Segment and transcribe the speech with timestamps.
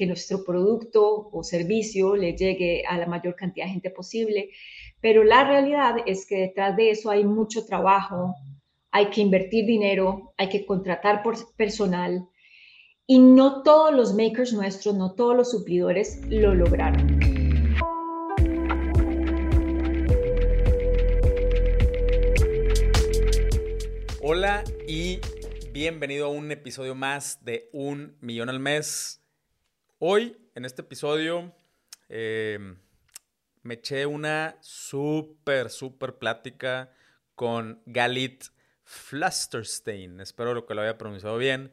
[0.00, 4.48] que nuestro producto o servicio le llegue a la mayor cantidad de gente posible.
[4.98, 8.34] Pero la realidad es que detrás de eso hay mucho trabajo,
[8.90, 12.26] hay que invertir dinero, hay que contratar por personal
[13.06, 17.20] y no todos los makers nuestros, no todos los suplidores lo lograron.
[24.22, 25.20] Hola y
[25.74, 29.19] bienvenido a un episodio más de Un Millón al Mes.
[30.02, 31.54] Hoy, en este episodio,
[32.08, 32.78] em,
[33.62, 36.90] me eché una súper, súper plática
[37.34, 38.44] con Galit
[38.82, 40.22] Flusterstein.
[40.22, 41.70] Espero que lo haya pronunciado bien.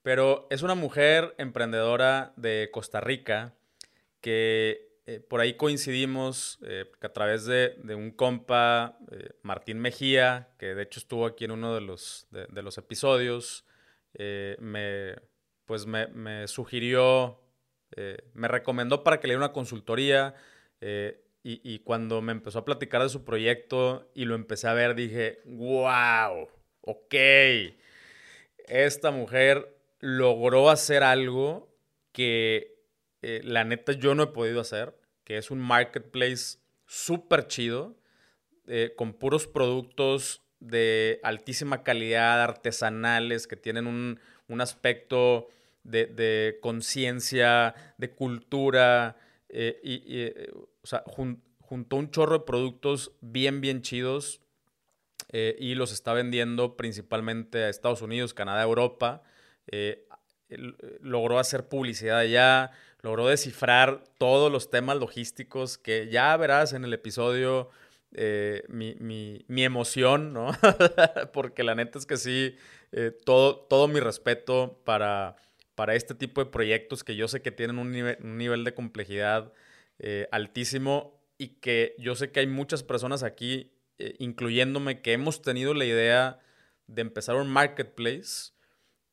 [0.00, 3.54] Pero es una mujer emprendedora de Costa Rica
[4.22, 10.74] que eh, por ahí coincidimos eh, a través de, un compa, eh, Martín Mejía, que
[10.74, 13.66] de hecho estuvo aquí en uno de los, de, los episodios,
[14.14, 15.14] me,
[15.66, 17.38] pues me, sugirió,
[18.34, 20.34] me recomendó para que le diera una consultoría
[20.80, 24.94] y, y, cuando me empezó a platicar de su proyecto y lo empecé a ver,
[24.94, 26.48] dije, wow,
[26.82, 27.14] ok,
[28.66, 31.70] esta mujer logró hacer algo
[32.12, 32.80] que
[33.22, 37.96] eh, la neta yo no he podido hacer, que es un marketplace súper chido,
[38.66, 44.20] eh, con puros productos de altísima calidad, artesanales, que tienen un,
[44.60, 45.48] aspecto
[45.90, 49.16] de, conciencia, de cultura,
[49.48, 50.50] eh, y,
[50.82, 54.40] o sea, juntó un chorro de productos bien, bien chidos
[55.32, 59.22] y los está vendiendo principalmente a Estados Unidos, Canadá, Europa.
[59.68, 60.04] Eh,
[61.00, 66.92] logró hacer publicidad allá, logró descifrar todos los temas logísticos que ya verás en el
[66.92, 67.70] episodio.
[68.12, 70.50] Eh, mi, emoción, ¿no?
[71.32, 72.56] Porque la neta es que sí,
[72.90, 75.36] eh, todo, todo mi respeto para,
[75.80, 79.54] para este tipo de proyectos que yo sé que tienen un nivel, de complejidad
[80.30, 83.72] altísimo y que yo sé que hay muchas personas aquí,
[84.18, 86.40] incluyéndome, que hemos tenido la idea
[86.86, 88.52] de empezar un marketplace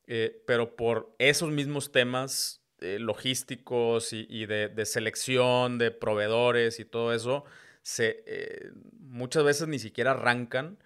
[0.08, 7.14] eh, pero por esos mismos temas eh, logísticos y, de, selección de proveedores y todo
[7.14, 7.44] eso,
[7.82, 10.80] se, eh, muchas veces ni siquiera arrancan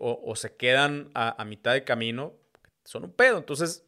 [0.00, 2.32] o, se quedan a, mitad de camino,
[2.84, 3.36] son un pedo.
[3.36, 3.85] Entonces,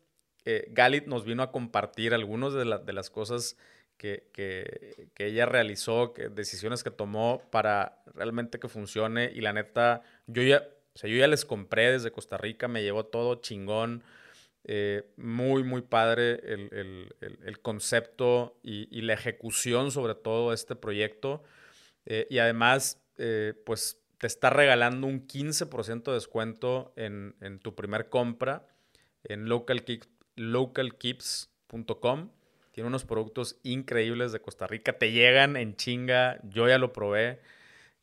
[0.70, 3.56] Galit nos vino a compartir algunas de, de, las cosas
[3.96, 9.30] que, que, que, ella realizó, que, decisiones que tomó para realmente que funcione.
[9.34, 12.82] Y la neta, yo ya, o sea, yo ya les compré desde Costa Rica, me
[12.82, 14.04] llevó todo chingón.
[14.70, 21.42] Eh, muy, muy padre el, concepto y, la ejecución sobre todo de este proyecto.
[22.04, 28.10] Eh, y además, eh, pues te está regalando un 15% de descuento en, tu primer
[28.10, 28.66] compra
[29.24, 29.48] en
[30.38, 32.30] localkeeps.com.
[32.72, 34.98] Tiene unos productos increíbles de Costa Rica.
[34.98, 36.40] Te llegan en chinga.
[36.44, 37.40] Yo ya lo probé.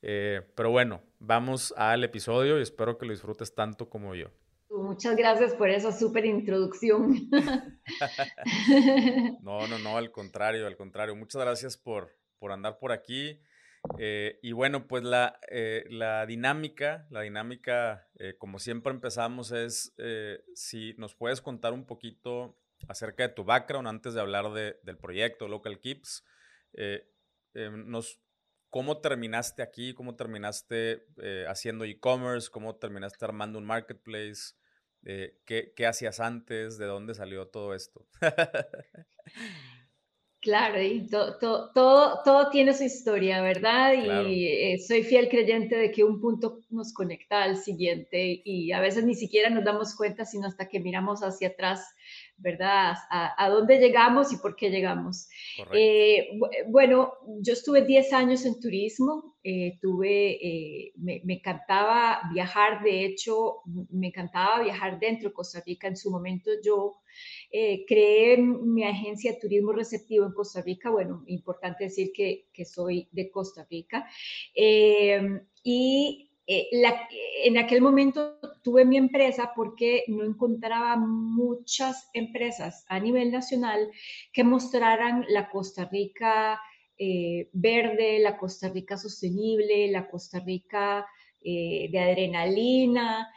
[0.01, 4.29] pero bueno, vamos al episodio y espero que lo disfrutes tanto como yo.
[4.69, 7.29] Muchas gracias por esa súper introducción.
[9.41, 11.15] no, no, no, al contrario, al contrario.
[11.15, 13.39] Muchas gracias por, por andar por aquí.
[13.97, 19.93] Eh, y bueno, pues la, eh, la dinámica, la dinámica, eh, como siempre empezamos, es
[20.53, 22.57] si nos puedes contar un poquito
[22.87, 26.23] acerca de tu background antes de hablar de, del proyecto Local Keeps.
[27.53, 28.19] nos,
[28.69, 29.93] ¿Cómo terminaste aquí?
[29.93, 31.05] ¿Cómo terminaste
[31.47, 32.49] haciendo e-commerce?
[32.51, 34.55] ¿Cómo terminaste armando un marketplace?
[35.05, 36.77] Eh, ¿qué, hacías antes?
[36.79, 38.07] ¿De dónde salió todo esto?
[40.45, 43.93] Claro, y todo, todo, tiene su historia, ¿verdad?
[43.93, 48.79] Y eh, soy fiel creyente de que un punto nos conecta al siguiente y a
[48.79, 51.95] veces ni siquiera nos damos cuenta, sino hasta que miramos hacia atrás
[52.37, 52.95] ¿verdad?
[53.09, 55.29] A, dónde llegamos y por qué llegamos.
[55.73, 63.05] Eh, bueno, yo estuve 10 años en turismo, eh, tuve, eh, me, encantaba viajar, de
[63.05, 65.87] hecho, me encantaba viajar dentro de Costa Rica.
[65.87, 66.97] En su momento yo
[67.87, 73.29] creé mi agencia de turismo receptivo en Costa Rica, bueno, importante decir que, soy de
[73.31, 74.07] Costa Rica.
[75.63, 76.67] y eh,
[77.45, 83.89] en aquel momento tuve mi empresa porque no encontraba muchas empresas a nivel nacional
[84.31, 86.61] que mostraran la Costa Rica
[86.99, 91.07] eh, verde, la Costa Rica sostenible, la Costa Rica
[91.41, 93.27] eh, de adrenalina,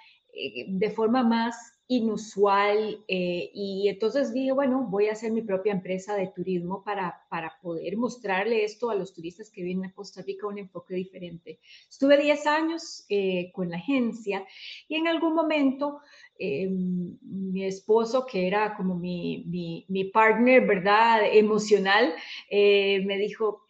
[0.68, 6.14] de forma más inusual eh, y entonces dije, bueno, voy a hacer mi propia empresa
[6.14, 10.46] de turismo para, para poder mostrarle esto a los turistas que vienen a Costa Rica,
[10.46, 11.60] un enfoque diferente.
[11.88, 14.46] Estuve 10 años eh, con la agencia
[14.86, 16.00] y en algún momento
[16.38, 22.14] eh, mi esposo, que era como mi, mi, mi partner, ¿verdad?, emocional,
[22.50, 23.64] me dijo,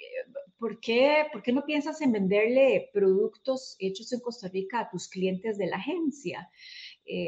[0.59, 5.09] ¿por qué, ¿por qué no piensas en venderle productos hechos en Costa Rica a tus
[5.09, 6.51] clientes de la agencia?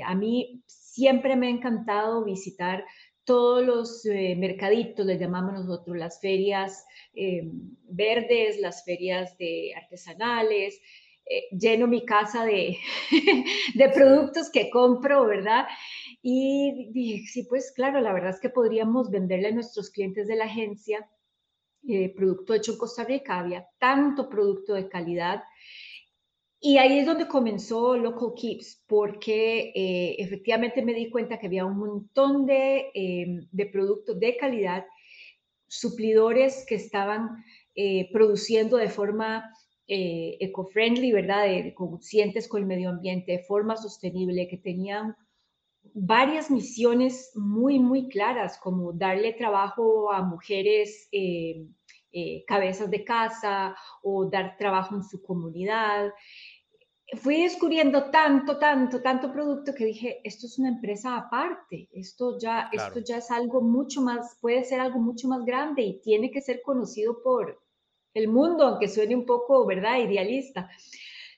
[0.05, 2.85] a mí siempre me ha encantado visitar
[3.25, 6.85] todos los eh, mercaditos, les llamamos nosotros, las ferias
[7.15, 7.49] eh,
[7.85, 10.81] verdes, las ferias de artesanales,
[11.27, 12.77] eh, lleno mi casa de,
[13.75, 15.67] de, productos que compro, ¿verdad?
[16.23, 20.37] Y dije, sí, pues claro, la verdad es que podríamos venderle a nuestros clientes de
[20.37, 21.09] la agencia
[22.15, 25.43] producto hecho en Costa Rica, había tanto producto de calidad
[26.63, 31.65] y ahí es donde comenzó Local Keeps, porque eh, efectivamente me di cuenta que había
[31.65, 34.85] un montón de, eh, de productos de calidad,
[35.67, 37.43] suplidores que estaban
[37.75, 39.51] eh, produciendo de forma
[39.93, 41.47] eco-friendly, ¿verdad?
[41.47, 45.17] De, conscientes con el medio ambiente, de forma sostenible, que tenían
[45.95, 51.09] varias misiones muy, muy claras, como darle trabajo a mujeres
[52.47, 56.13] cabezas de casa o dar trabajo en su comunidad
[57.17, 62.71] fui descubriendo tanto, tanto, tanto producto que dije, esto es una empresa aparte, esto ya,
[62.73, 66.41] esto ya es algo mucho más, puede ser algo mucho más grande y tiene que
[66.41, 67.61] ser conocido por
[68.15, 70.69] el mundo, aunque suene un poco, ¿verdad?, idealista.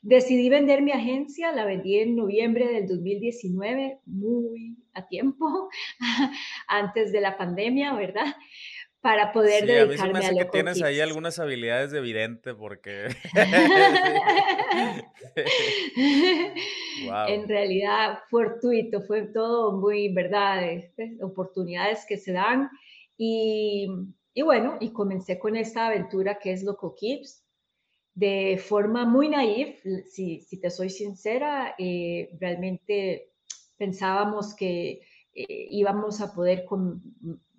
[0.03, 5.69] Decidí vender mi agencia, la vendí en noviembre del 2019, muy a tiempo,
[6.67, 8.35] antes de la pandemia, ¿verdad?
[9.03, 13.09] Para poder dedicarme a, mí que tienes ahí algunas habilidades de evidente porque
[17.29, 22.71] en realidad fortuito fue todo muy verdad este, oportunidades que se dan
[23.19, 23.89] y,
[24.35, 27.45] y, bueno y comencé con esta aventura que es Loco Kids
[28.15, 33.33] de forma muy naif si, si te soy sincera eh, realmente
[33.77, 35.01] pensábamos que
[35.35, 37.03] eh, íbamos a poder con,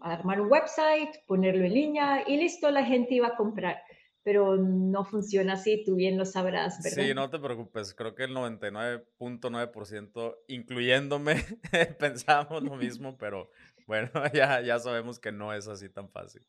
[0.04, 3.82] armar un website, ponerlo en línea y listo, la gente iba a comprar.
[4.24, 7.04] Pero no funciona así, tú bien lo sabrás, ¿verdad?
[7.04, 11.44] Sí, no te preocupes, creo que el 99.9%, incluyéndome,
[12.00, 13.52] pensábamos lo mismo, pero
[13.86, 16.42] bueno, ya, ya sabemos que no es así tan fácil.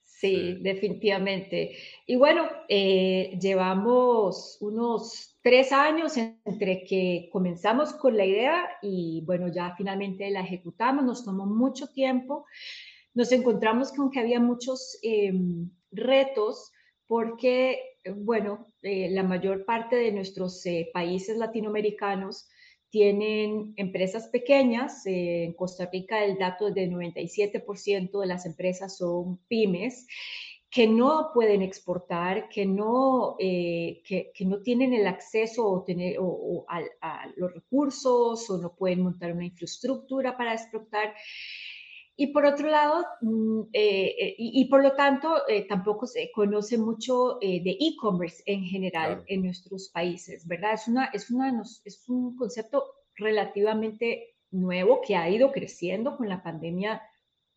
[0.00, 1.76] Sí, definitivamente.
[2.06, 9.48] Y bueno, eh, llevamos unos tres años entre que comenzamos con la idea y bueno,
[9.48, 12.46] ya finalmente la ejecutamos, nos tomó mucho tiempo.
[13.12, 16.72] Nos encontramos con que había muchos em, retos
[17.06, 17.78] porque,
[18.16, 22.48] bueno, eh, la mayor parte de nuestros eh, países latinoamericanos
[22.88, 25.04] tienen empresas pequeñas.
[25.04, 30.06] Eh, en Costa Rica el dato es de 97% de las empresas son pymes
[30.74, 36.16] que no pueden exportar, que no, eh, que, no tienen el acceso o tener,
[37.00, 41.14] a, los recursos o no pueden montar una infraestructura para exportar.
[42.16, 46.76] Y por otro lado, mm, eh, eh, y, por lo tanto, eh, tampoco se conoce
[46.76, 50.72] mucho de e-commerce en general en nuestros países, ¿verdad?
[50.72, 52.82] Es, una, es, una, es un concepto
[53.14, 57.00] relativamente nuevo que ha ido creciendo con la pandemia,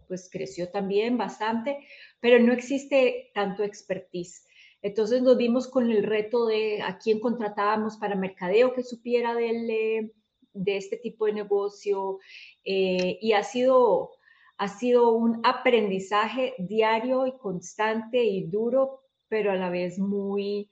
[0.07, 1.77] pues creció también bastante,
[2.19, 4.45] pero no existe tanto expertise.
[4.81, 10.11] Entonces nos vimos con el reto de a quién contratábamos para mercadeo que supiera del,
[10.53, 12.19] de este tipo de negocio
[12.63, 14.17] y ha sido
[14.57, 20.71] ha sido un aprendizaje diario y constante y duro, pero a la vez muy,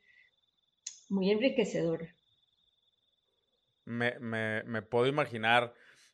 [1.10, 2.08] muy enriquecedor.
[3.86, 5.74] Me, puedo imaginar.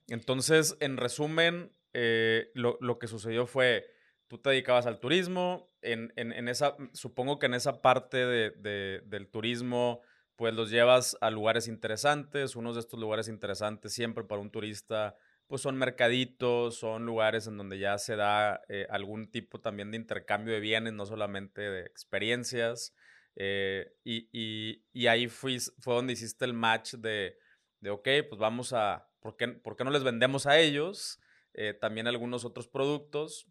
[0.09, 3.85] Entonces, en resumen, eh, lo, que sucedió fue,
[4.27, 6.11] tú te dedicabas al turismo, en,
[6.47, 10.01] esa, supongo que en esa parte del turismo,
[10.35, 15.15] pues los llevas a lugares interesantes, unos de estos lugares interesantes siempre para un turista
[15.51, 19.97] pues son mercaditos, son lugares en donde ya se da eh, algún tipo también de
[19.97, 22.95] intercambio de bienes, no solamente de experiencias.
[23.35, 27.37] Eh, y, ahí fue donde hiciste el match de,
[27.81, 31.19] de ok, pues vamos a, ¿por qué, no les vendemos a ellos
[31.53, 33.47] eh, también algunos otros productos?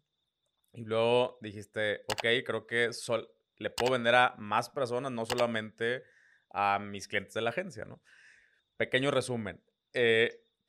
[0.73, 6.03] Y luego dijiste, ok, creo que sol, le puedo vender a más personas, no solamente
[6.49, 8.01] a mis clientes de la agencia, ¿no?
[8.77, 9.61] Pequeño resumen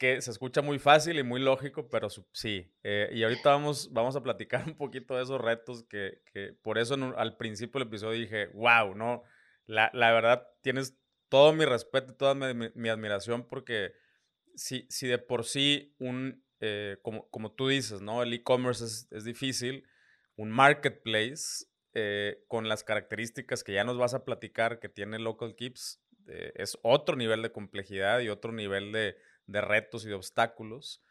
[0.03, 2.75] que se escucha muy fácil y muy lógico, pero sí.
[2.83, 6.79] Eh, y ahorita vamos, vamos a platicar un poquito de esos retos que, que por
[6.79, 9.23] eso al principio del episodio dije, wow, no,
[9.65, 10.99] la, la verdad tienes
[11.29, 13.93] todo mi respeto, toda mi, mi, admiración porque
[14.57, 18.23] si, si de por sí un, eh, como, como tú dices, ¿no?
[18.23, 19.85] El e-commerce es, es, difícil,
[20.37, 25.57] un marketplace eh, con las características que ya nos vas a platicar que tiene Local
[25.57, 29.16] Keeps eh, es otro nivel de complejidad y otro nivel de,
[29.49, 31.02] de retos y de obstáculos.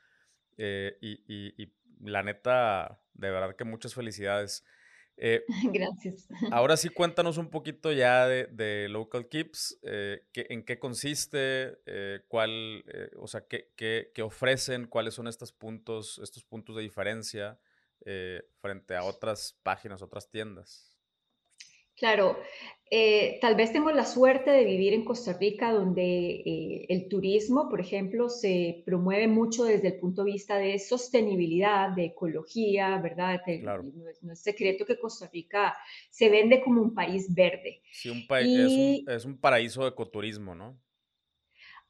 [0.57, 4.63] Y, y, y, la neta, de verdad que muchas felicidades.
[5.23, 6.27] Eh, Gracias.
[6.51, 12.21] Ahora sí, cuéntanos un poquito ya de, de Local Keeps, eh, en qué consiste, eh,
[12.27, 16.81] cuál, eh, o sea, qué, qué, qué, ofrecen, cuáles son estos puntos, estos puntos de
[16.81, 17.59] diferencia
[18.03, 20.90] eh, frente a otras páginas, otras tiendas.
[22.01, 22.39] Claro,
[22.89, 27.69] eh, tal vez tengo la suerte de vivir en Costa Rica, donde eh, el turismo,
[27.69, 33.41] por ejemplo, se promueve mucho desde el punto de vista de sostenibilidad, de ecología, ¿verdad?
[33.45, 33.83] Claro.
[33.83, 35.77] No, es, no, es, secreto que Costa Rica
[36.09, 37.83] se vende como un país verde.
[37.91, 38.55] Sí, un país, y...
[38.55, 40.75] es, un, es un paraíso de ecoturismo, ¿no?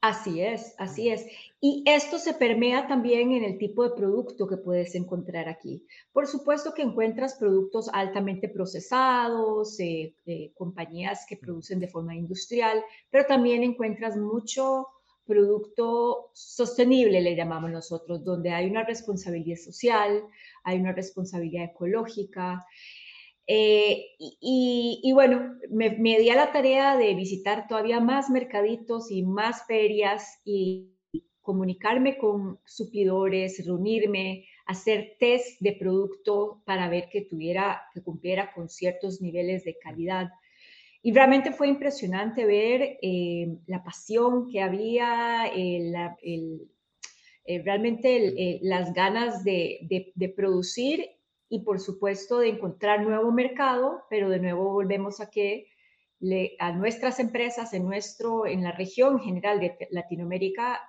[0.02, 1.28] Así es, así es.
[1.60, 5.86] Y esto se permea también en el tipo de producto que puedes encontrar aquí.
[6.12, 12.84] Por supuesto que encuentras productos altamente procesados, eh, eh, compañías que producen de forma industrial,
[13.12, 14.88] pero también encuentras mucho
[15.28, 20.24] producto sostenible, le llamamos nosotros, donde hay una responsabilidad social,
[20.64, 22.66] hay una responsabilidad ecológica.
[23.48, 29.24] Eh, y, bueno, me, me, di a la tarea de visitar todavía más mercaditos y
[29.24, 30.92] más ferias y
[31.42, 38.70] comunicarme con suplidores, reunirme, hacer test de producto para ver que tuviera, que cumpliera con
[38.70, 40.30] ciertos niveles de calidad.
[41.02, 45.92] Y realmente fue impresionante ver eh, la pasión que había, eh,
[47.66, 51.10] realmente las ganas de producir
[51.52, 55.68] y por supuesto de encontrar nuevo mercado, pero de nuevo volvemos a que
[56.22, 60.80] le, a nuestras empresas en, nuestro, en la región general de Latinoamérica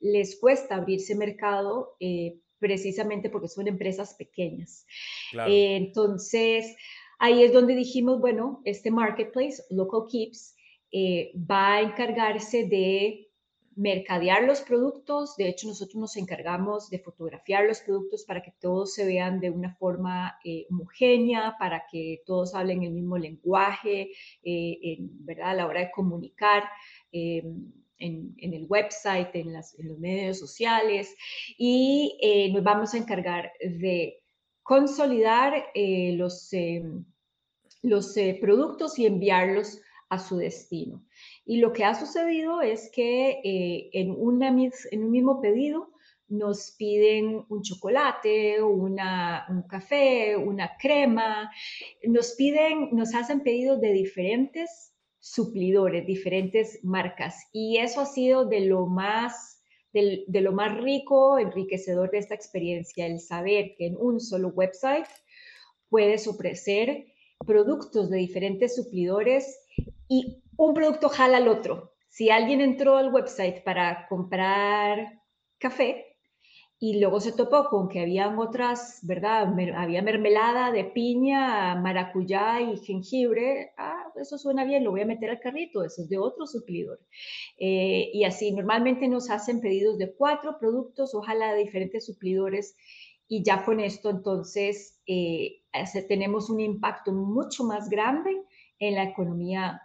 [0.00, 4.86] les cuesta abrirse mercado eh, precisamente porque son empresas pequeñas.
[5.32, 5.52] Claro.
[5.52, 6.74] Eh, entonces,
[7.18, 10.56] ahí es donde dijimos, bueno, este marketplace, Local Keeps,
[10.92, 13.25] eh, va a encargarse de
[13.76, 15.36] mercadear los productos.
[15.36, 19.50] De hecho, nosotros nos encargamos de fotografiar los productos para que todos se vean de
[19.50, 24.10] una forma eh, homogénea, para que todos hablen el mismo lenguaje,
[24.42, 25.50] eh, en, ¿verdad?
[25.50, 26.64] A la hora de comunicar.
[27.12, 27.44] Eh,
[27.98, 31.14] en, el website, en, las, en, los medios sociales
[31.56, 34.22] y eh, nos vamos a encargar de
[34.62, 36.82] consolidar los, eh,
[37.82, 41.04] los productos y enviarlos a su destino.
[41.46, 44.40] Y lo que ha sucedido es que eh, en, un
[45.10, 45.92] mismo pedido
[46.28, 51.48] nos piden un chocolate, una, un café, una crema,
[52.02, 57.36] nos piden, nos hacen pedidos de diferentes suplidores, diferentes marcas.
[57.52, 59.62] Y eso ha sido de lo más,
[59.92, 65.06] de lo más rico, enriquecedor de esta experiencia, el saber que en un solo website
[65.88, 67.06] puedes ofrecer
[67.46, 69.60] productos de diferentes suplidores
[70.08, 71.92] y un producto jala al otro.
[72.08, 75.20] Si alguien entró al website para comprar
[75.58, 76.16] café
[76.78, 79.54] y luego se topó con que habían otras, ¿verdad?
[79.76, 85.30] Había mermelada de piña, maracuyá y jengibre, ah, eso suena bien, lo voy a meter
[85.30, 87.00] al carrito, eso es de otro suplidor.
[87.58, 92.76] Eh, y así, normalmente nos hacen pedidos de cuatro productos, ojalá de diferentes suplidores,
[93.26, 95.62] y ya con esto entonces eh,
[96.08, 98.30] tenemos un impacto mucho más grande
[98.78, 99.80] en la economía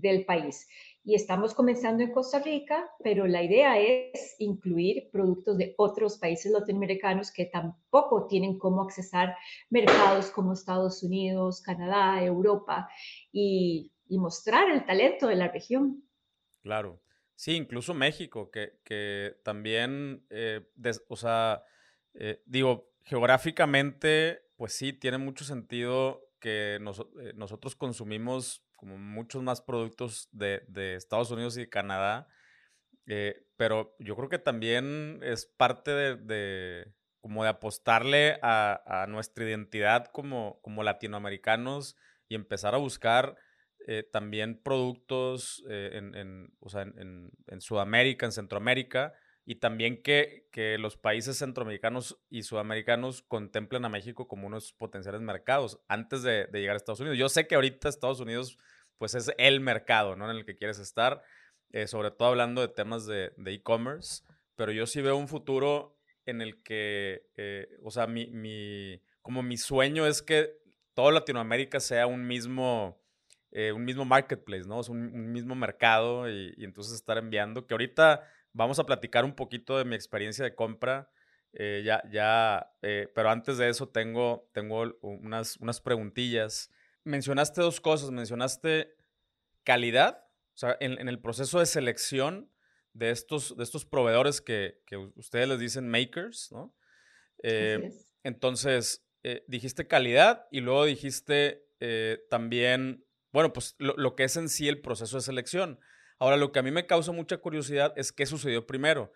[0.00, 0.68] del país.
[1.02, 6.50] Y estamos comenzando en Costa Rica, pero la idea es incluir productos de otros países
[6.50, 9.36] latinoamericanos que tampoco tienen cómo accesar
[9.68, 12.88] mercados como Estados Unidos, Canadá, Europa
[13.32, 16.04] y, mostrar el talento de la región.
[16.62, 17.02] Claro.
[17.34, 20.60] Sí, incluso México, que, que también, eh,
[21.08, 21.64] o sea,
[22.14, 29.60] eh, digo, geográficamente, pues sí, tiene mucho sentido que eh, nosotros consumimos como muchos más
[29.60, 32.28] productos de, de Estados Unidos y de Canadá,
[33.06, 39.06] eh, pero yo creo que también es parte de, de como de apostarle a, a,
[39.06, 41.96] nuestra identidad como, como latinoamericanos
[42.28, 43.36] y empezar a buscar
[43.86, 49.12] eh, también productos eh, en, en, o sea, en, en, Sudamérica, en Centroamérica,
[49.46, 55.20] y también que, que, los países centroamericanos y sudamericanos contemplen a México como unos potenciales
[55.20, 57.18] mercados antes de, de, llegar a Estados Unidos.
[57.18, 58.58] Yo sé que ahorita Estados Unidos
[58.96, 60.30] pues es el mercado ¿no?
[60.30, 61.22] en el que quieres estar,
[61.72, 64.22] eh, sobre todo hablando de temas de e-commerce,
[64.56, 65.94] pero yo sí veo un futuro
[66.26, 70.56] en el que, eh, o sea, mi, mi, como mi sueño es que
[70.94, 73.00] toda Latinoamérica sea un mismo,
[73.50, 74.80] eh, un mismo marketplace, ¿no?
[74.80, 79.24] Es un, un mismo mercado y, y entonces estar enviando, que ahorita vamos a platicar
[79.26, 81.10] un poquito de mi experiencia de compra.
[81.52, 86.70] Eh, ya, ya, eh, pero antes de eso tengo, tengo unas, unas preguntillas.
[87.04, 88.10] Mencionaste dos cosas.
[88.10, 88.94] Mencionaste
[89.64, 92.50] calidad, o sea, en, el proceso de selección
[92.92, 96.74] de estos, de estos proveedores que, que ustedes les dicen makers, ¿no?
[97.42, 97.90] Eh,
[98.22, 99.04] entonces,
[99.46, 101.66] dijiste calidad y luego dijiste
[102.30, 105.80] también, bueno, pues lo, lo, que es en sí el proceso de selección.
[106.24, 109.12] Ahora, lo que a mí me causa mucha curiosidad es qué sucedió primero.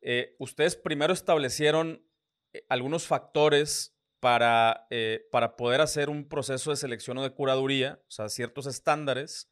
[0.00, 2.04] Eh, ustedes primero establecieron
[2.52, 8.00] eh, algunos factores para, eh, para poder hacer un proceso de selección o de curaduría,
[8.08, 9.48] o sea, ciertos estándares,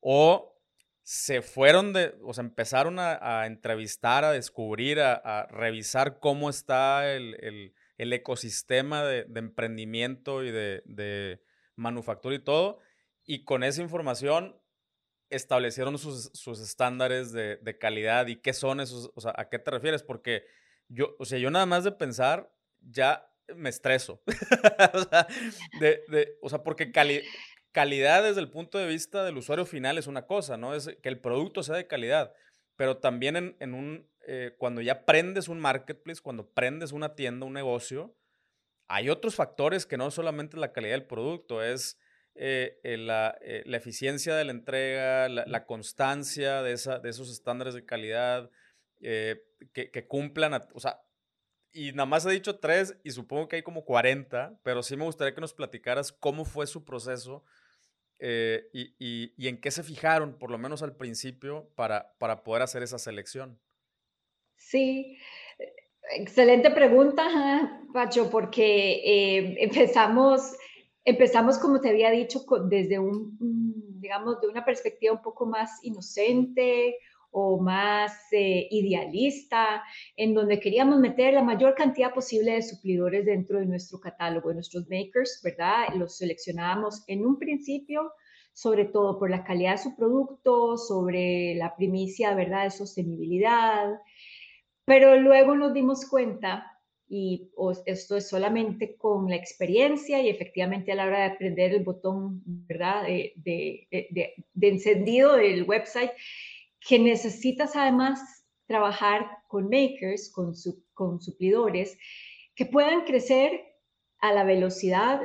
[0.00, 0.60] o
[1.04, 7.72] se fueron de, o sea, empezaron a, entrevistar, a descubrir, a, revisar cómo está el,
[7.96, 11.44] ecosistema de, emprendimiento y de
[11.76, 12.80] manufactura y todo,
[13.24, 14.59] y con esa información
[15.30, 20.02] establecieron sus, estándares de, calidad y qué son esos, o sea, ¿a qué te refieres?
[20.02, 20.44] Porque
[20.88, 24.22] yo, o sea, yo nada más de pensar ya me estreso.
[24.94, 25.26] o, sea,
[25.80, 26.92] de, o, sea, porque
[27.72, 30.74] calidad desde el punto de vista del usuario final es una cosa, ¿no?
[30.74, 32.32] Es que el producto sea de calidad,
[32.76, 37.52] pero también en, un, eh, cuando ya prendes un marketplace, cuando prendes una tienda, un
[37.52, 38.16] negocio,
[38.88, 41.98] hay otros factores que no solamente la calidad del producto, es
[42.42, 47.30] eh, eh, la, eh, la, eficiencia de la entrega, la, constancia de, esa, de, esos
[47.30, 48.50] estándares de calidad,
[48.98, 49.42] que,
[49.74, 51.02] que, cumplan, o sea,
[51.70, 55.04] y nada más he dicho tres y supongo que hay como 40, pero sí me
[55.04, 57.44] gustaría que nos platicaras cómo fue su proceso
[58.18, 62.62] y, y, y, en qué se fijaron, por lo menos al principio, para, para poder
[62.62, 63.60] hacer esa selección.
[64.56, 65.18] Sí,
[66.16, 70.54] excelente pregunta, Pacho, porque empezamos
[71.04, 73.36] Empezamos, como te había dicho, desde un,
[74.00, 76.96] digamos, de una perspectiva un poco más inocente
[77.30, 79.82] o más eh, idealista,
[80.16, 84.56] en donde queríamos meter la mayor cantidad posible de suplidores dentro de nuestro catálogo, de
[84.56, 85.94] nuestros makers, ¿verdad?
[85.94, 88.12] Los seleccionábamos en un principio,
[88.52, 93.90] sobre todo por la calidad de su producto, sobre la primicia, ¿verdad?, de sostenibilidad,
[94.84, 96.79] pero luego nos dimos cuenta
[97.12, 97.50] y
[97.86, 102.40] esto es solamente con la experiencia y efectivamente a la hora de aprender el botón,
[102.46, 106.12] ¿verdad?, de, de, de, encendido del website,
[106.78, 108.20] que necesitas además
[108.66, 110.54] trabajar con makers, con,
[110.94, 111.98] con suplidores,
[112.54, 113.60] que puedan crecer
[114.20, 115.20] a la velocidad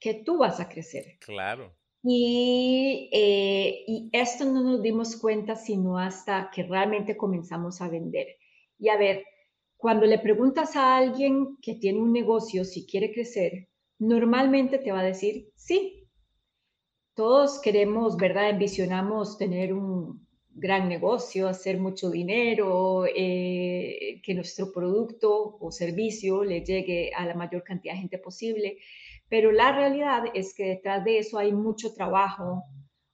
[0.00, 1.18] que tú vas a crecer.
[1.20, 1.76] Claro.
[2.02, 8.28] Y, eh, y esto no nos dimos cuenta sino hasta que realmente comenzamos a vender.
[8.78, 9.26] Y a ver,
[9.78, 13.68] cuando le preguntas a alguien que tiene un negocio si quiere crecer,
[14.00, 16.04] normalmente te va a decir sí.
[17.14, 18.50] Todos queremos, ¿verdad?
[18.50, 26.64] Envisionamos tener un gran negocio, hacer mucho dinero, eh, que nuestro producto o servicio le
[26.64, 28.78] llegue a la mayor cantidad de gente posible.
[29.28, 32.64] Pero la realidad es que detrás de eso hay mucho trabajo,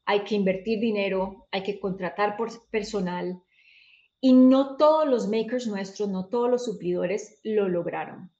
[0.06, 3.42] hay que invertir dinero, hay que contratar por personal,
[4.24, 8.32] y no todos los makers nuestros, no todos los suplidores lo lograron.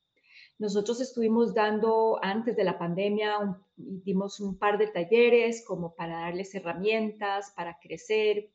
[0.59, 6.55] Nosotros estuvimos dando, antes de la pandemia, dimos un par de talleres como para darles
[6.55, 8.51] herramientas, para crecer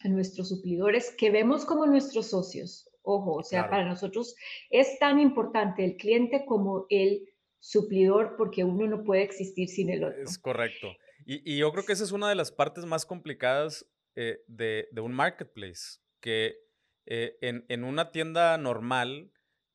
[0.00, 2.90] a nuestros suplidores, que vemos como nuestros socios.
[3.02, 4.34] Ojo, o sea, para nosotros
[4.68, 7.28] es tan importante el cliente como el
[7.60, 10.20] suplidor porque uno no puede existir sin el otro.
[10.20, 10.88] Es correcto.
[11.24, 15.00] Y, yo creo que esa es una de las partes más complicadas eh, de, de
[15.00, 16.66] un marketplace que
[17.06, 19.30] eh, en, una tienda normal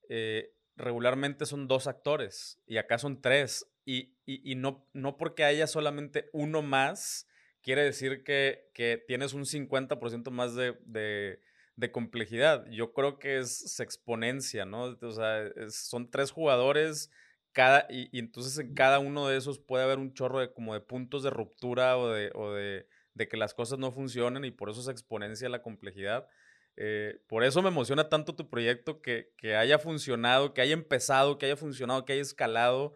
[0.10, 3.68] eh, regularmente son dos actores y acá son tres.
[3.86, 7.28] Y, no, no porque haya solamente uno más,
[7.62, 8.70] quiere decir que,
[9.08, 11.40] tienes un 50% más de,
[11.92, 12.66] complejidad.
[12.70, 14.84] Yo creo que es, se exponencia, ¿no?
[15.02, 17.12] O sea, son tres jugadores.
[17.54, 20.80] Cada, y, entonces en cada uno de esos puede haber un chorro de como de
[20.80, 24.70] puntos de ruptura o de, o de, de que las cosas no funcionen y por
[24.70, 26.28] eso se exponencia la complejidad.
[26.78, 31.38] Eh, por eso me emociona tanto tu proyecto, que, que, haya funcionado, que haya empezado,
[31.38, 32.96] que haya funcionado, que haya escalado.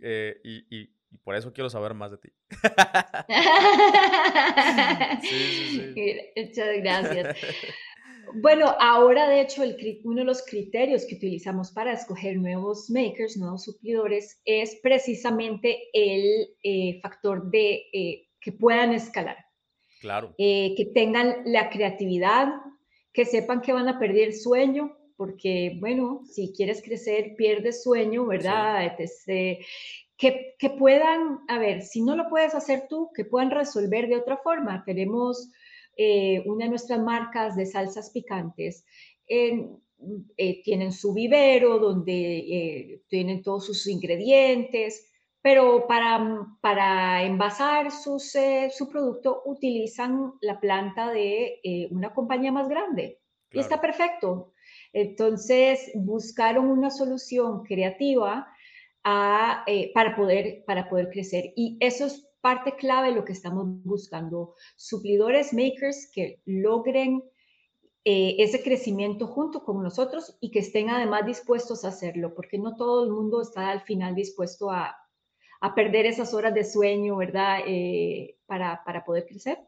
[0.00, 2.32] Eh, y, y, por eso quiero saber más de ti.
[6.36, 7.36] Muchas gracias.
[8.34, 13.36] Bueno, ahora de hecho el, uno de los criterios que utilizamos para escoger nuevos makers,
[13.36, 17.82] nuevos suplidores, es precisamente el eh, factor de
[18.40, 19.36] que puedan escalar.
[20.00, 20.34] Claro.
[20.38, 22.48] que tengan la creatividad,
[23.12, 28.96] que sepan que van a perder sueño, porque, bueno, si quieres crecer, pierdes sueño, ¿verdad?
[30.16, 34.16] que, que, puedan, a ver, si no lo puedes hacer tú, que puedan resolver de
[34.16, 34.82] otra forma.
[34.86, 35.50] Tenemos
[36.46, 38.86] una de nuestras marcas de salsas picantes,
[39.26, 45.09] tienen su vivero donde tienen todos sus ingredientes,
[45.42, 48.32] pero para, para envasar sus,
[48.70, 53.20] su producto utilizan la planta de una compañía más grande.
[53.52, 54.52] Y está perfecto.
[54.92, 58.46] Entonces, buscaron una solución creativa
[59.66, 61.52] eh, para, poder, para poder crecer.
[61.56, 64.54] Y eso es parte clave de lo que estamos buscando.
[64.76, 67.22] Suplidores, makers que logren
[68.04, 72.76] eh, ese crecimiento junto con nosotros y que estén además dispuestos a hacerlo, porque no
[72.76, 74.96] todo el mundo está al final dispuesto a,
[75.60, 77.60] a perder esas horas de sueño, ¿verdad?
[77.66, 79.58] Eh, para, para poder crecer.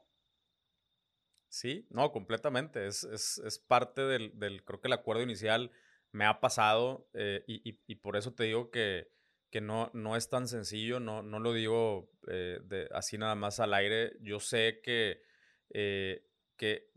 [1.48, 2.86] Sí, no, completamente.
[2.86, 5.70] Es, es, es parte del, del, creo que el acuerdo inicial
[6.10, 9.08] me ha pasado eh, y, y, por eso te digo que,
[9.50, 13.60] que no, no es tan sencillo, no, no lo digo eh, de, así nada más
[13.60, 14.16] al aire.
[14.20, 15.22] Yo sé que,
[16.56, 16.90] que,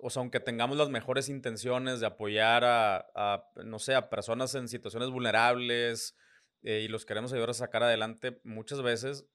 [0.00, 4.54] o sea, aunque tengamos las mejores intenciones de apoyar a, a no sé, a personas
[4.54, 6.16] en situaciones vulnerables
[6.64, 9.26] y los queremos ayudar a sacar adelante, muchas veces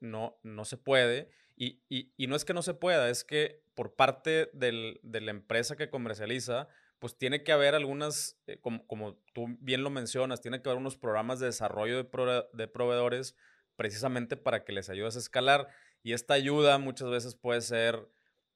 [0.00, 1.30] no, no se puede.
[1.56, 5.30] Y, y, no es que no se pueda, es que por parte del, de la
[5.30, 10.40] empresa que comercializa, pues tiene que haber algunas, eh, como, como, tú bien lo mencionas,
[10.40, 13.36] tiene que haber unos programas de desarrollo de, proveedores
[13.76, 15.68] precisamente para que les ayudes a escalar.
[16.02, 18.08] Y esta ayuda muchas veces puede ser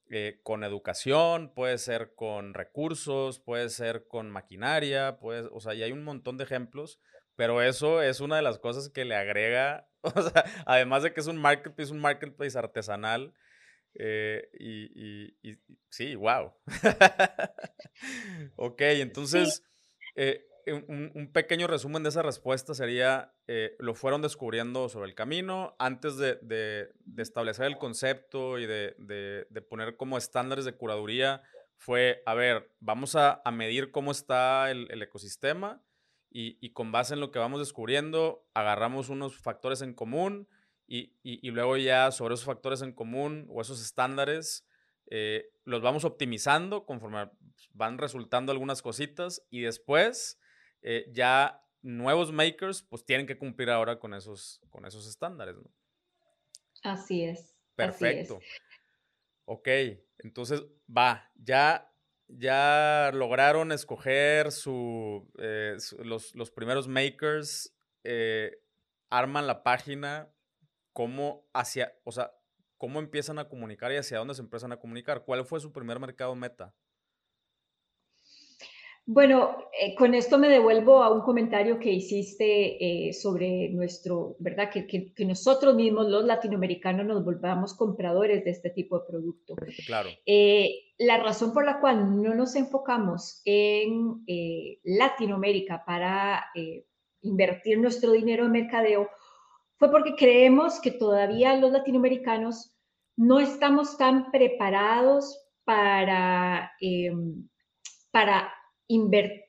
[0.09, 5.83] eh, con educación, puede ser con recursos, puede ser con maquinaria, puede, o sea, y
[5.83, 6.99] hay un montón de ejemplos,
[7.37, 11.21] pero eso es una de las cosas que le agrega O sea, además de que
[11.21, 13.35] es un marketplace, un marketplace artesanal.
[13.95, 16.53] Eh, y, y, sí, wow.
[18.57, 19.65] ok, entonces,
[20.15, 25.75] eh, un, pequeño resumen de esa respuesta sería, eh, lo fueron descubriendo sobre el camino
[25.79, 31.43] antes de, de, de establecer el concepto y de, de, poner como estándares de curaduría.
[31.77, 35.83] Fue, a ver, vamos a, a medir cómo está el, el ecosistema
[36.33, 40.49] y, con base en lo que vamos descubriendo, agarramos unos factores en común
[40.87, 44.67] y, luego ya sobre esos factores en común o esos estándares
[45.07, 47.29] eh, los vamos optimizando conforme
[47.73, 50.39] van resultando algunas cositas y después
[50.83, 55.57] eh, ya nuevos makers pues tienen que cumplir ahora con esos, con esos estándares.
[56.83, 57.57] Así es.
[57.75, 58.41] Perfecto.
[59.47, 59.69] Ok,
[60.19, 61.90] entonces va, ya
[62.39, 68.63] ya lograron escoger su, eh, los, primeros makers, eh,
[69.11, 70.33] arman la página,
[70.93, 72.33] cómo hacia, o sea,
[72.79, 75.25] cómo empiezan a comunicar y hacia dónde se empiezan a comunicar.
[75.25, 76.75] ¿Cuál fue su primer mercado meta?
[79.13, 84.71] Bueno, eh, con esto me devuelvo a un comentario que hiciste eh, sobre nuestro, ¿verdad?
[84.71, 89.57] Que, que, nosotros mismos, los latinoamericanos, nos volvamos compradores de este tipo de producto.
[89.85, 90.11] Claro.
[90.25, 94.25] Eh, la razón por la cual no nos enfocamos en
[94.85, 96.45] Latinoamérica para
[97.23, 99.09] invertir nuestro dinero en mercadeo
[99.77, 102.77] fue porque creemos que todavía los latinoamericanos
[103.17, 106.71] no estamos tan preparados para,
[108.13, 108.55] para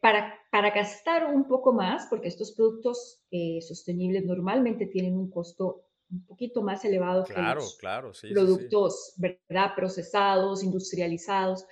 [0.02, 5.86] para, para gastar un poco más, porque estos productos eh, sostenibles normalmente tienen un costo
[6.12, 9.72] un poquito más elevado que los claro, productos ¿verdad?
[9.76, 11.66] procesados, industrializados.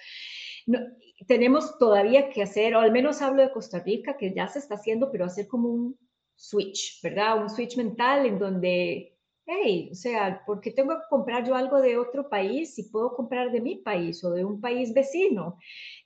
[0.65, 0.79] No,
[1.27, 4.75] tenemos todavía que hacer, o al menos hablo de Costa Rica, que ya se está
[4.75, 5.99] haciendo, pero hacer como un
[6.35, 7.41] switch, ¿verdad?
[7.41, 11.81] Un switch mental en donde, hey, o sea, ¿por qué tengo que comprar yo algo
[11.81, 15.57] de otro país si puedo comprar de mi país o de un país vecino?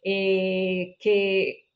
[0.03, 1.69] Eh, que,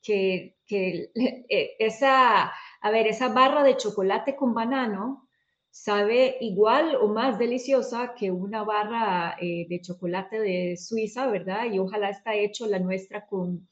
[0.70, 5.28] eh, esa, a ver, esa barra de chocolate con banano
[5.70, 11.66] sabe igual o más deliciosa que una barra eh, de chocolate de Suiza, ¿verdad?
[11.72, 13.68] Y ojalá está hecho la nuestra con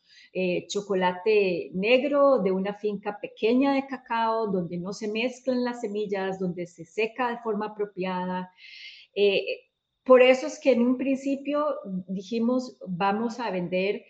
[0.69, 6.67] chocolate negro de una finca pequeña de cacao, donde no se mezclan las semillas, donde
[6.67, 8.53] se seca de forma apropiada.
[10.05, 11.65] por eso es que en un principio
[12.07, 14.05] dijimos, vamos a vender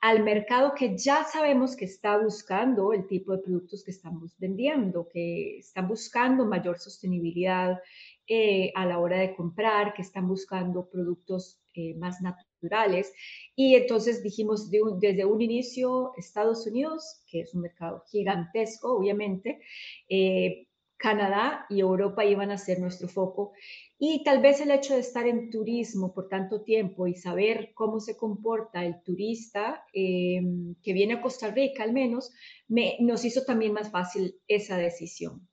[0.00, 5.08] al mercado que ya sabemos que está buscando el tipo de productos que estamos vendiendo,
[5.08, 7.78] que están buscando mayor sostenibilidad
[8.26, 13.12] eh, a la hora de comprar, que están buscando productos eh, más naturales.
[13.54, 19.60] Y entonces dijimos desde un inicio Estados Unidos, que es un mercado gigantesco, obviamente,
[20.08, 20.66] eh,
[21.00, 23.52] Canadá y Europa iban a ser nuestro foco.
[23.98, 28.00] Y tal vez el hecho de estar en turismo por tanto tiempo y saber cómo
[28.00, 32.30] se comporta el turista em, que viene a Costa Rica al menos,
[32.68, 35.48] me, nos hizo también más fácil esa decisión.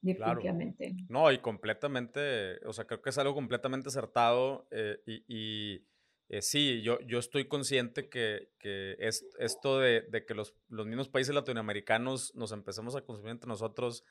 [0.00, 0.96] Definitivamente.
[1.08, 5.86] No, y completamente, o sea, creo que es algo completamente acertado eh, y,
[6.28, 10.86] eh, sí, yo, yo estoy consciente que, que es, esto de, de que los, los,
[10.86, 14.04] mismos países latinoamericanos nos empecemos a consumir entre nosotros,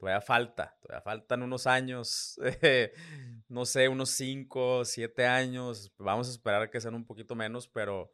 [0.00, 2.40] todavía falta, todavía faltan unos años,
[3.48, 8.10] no sé, unos 5, 7 años, vamos a esperar que sean un poquito menos, pero,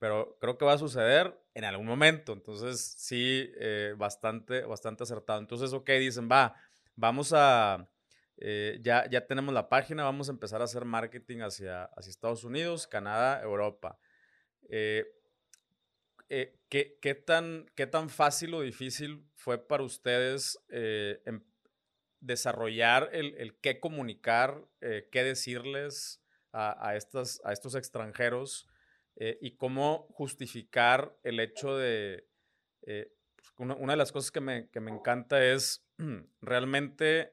[0.00, 5.38] pero creo que va a suceder en algún momento, entonces sí, eh, bastante, bastante acertado.
[5.38, 6.56] Entonces, ok, dicen, va,
[6.96, 7.88] vamos a
[8.42, 12.42] eh, ya, ya tenemos la página, vamos a empezar a hacer marketing hacia, hacia Estados
[12.42, 13.98] Unidos, Canadá, Europa.
[14.68, 15.04] Eh,
[16.30, 21.44] eh, ¿qué, qué, tan, ¿Qué tan fácil o difícil fue para ustedes em,
[22.20, 28.66] desarrollar el, el, qué comunicar, qué decirles a, a, estas, a estos extranjeros
[29.16, 32.26] y cómo justificar el hecho de...
[32.80, 35.86] Pues, una, una, de las cosas que me, que me encanta es
[36.40, 37.32] realmente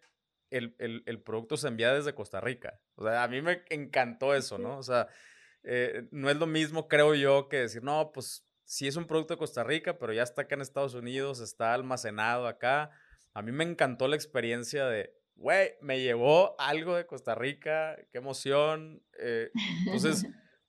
[0.50, 2.80] el, el, el, producto se envía desde Costa Rica.
[2.96, 4.78] O sea, a mí me encantó eso, ¿no?
[4.78, 5.08] O sea,
[5.64, 9.34] eh, no es lo mismo, creo yo, que decir, no, pues sí es un producto
[9.34, 12.92] de Costa Rica, pero ya está acá en Estados Unidos, está almacenado acá.
[13.34, 18.18] A mí me encantó la experiencia de, güey, me llevó algo de Costa Rica, qué
[18.18, 19.02] emoción.
[19.20, 19.50] Eh,
[19.86, 20.28] entonces,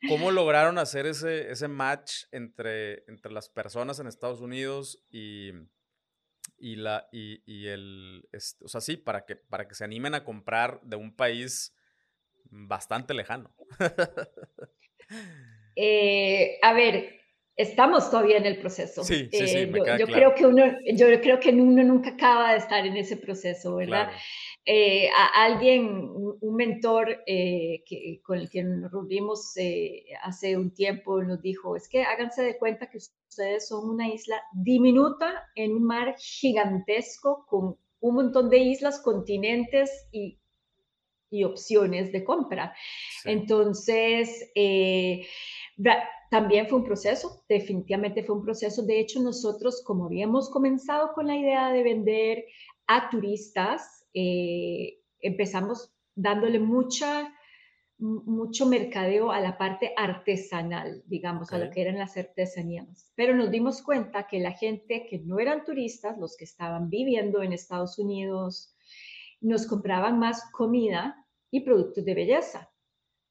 [0.08, 5.52] ¿cómo lograron hacer ese, ese match entre, entre las personas en Estados Unidos y
[6.56, 10.14] y, la, y, y el, este, o sea, sí, para que, para que se animen
[10.14, 11.74] a comprar de un país
[12.44, 13.54] bastante lejano.
[15.76, 17.20] eh, a ver,
[17.58, 19.04] estamos todavía en el proceso.
[19.04, 20.34] Sí, sí, sí, eh, me yo, queda yo claro.
[20.34, 24.06] creo que uno, yo creo que uno nunca acaba de estar en ese proceso, ¿verdad?
[24.06, 24.18] Claro.
[24.70, 30.74] Eh, a alguien, un mentor eh, que, con el que nos reunimos eh, hace un
[30.74, 35.72] tiempo, nos dijo, es que háganse de cuenta que ustedes son una isla diminuta en
[35.72, 40.38] un mar gigantesco con un montón de islas, continentes y,
[41.30, 42.74] y opciones de compra.
[43.22, 43.30] Sí.
[43.30, 45.26] Entonces, eh,
[46.30, 48.82] también fue un proceso, definitivamente fue un proceso.
[48.82, 52.44] De hecho, nosotros, como habíamos comenzado con la idea de vender
[52.86, 57.32] a turistas, eh, empezamos dándole mucha,
[57.98, 61.60] mucho mercadeo a la parte artesanal, digamos, okay.
[61.60, 63.12] a lo que eran las artesanías.
[63.14, 67.42] Pero nos dimos cuenta que la gente que no eran turistas, los que estaban viviendo
[67.42, 68.74] en Estados Unidos,
[69.40, 72.67] nos compraban más comida y productos de belleza.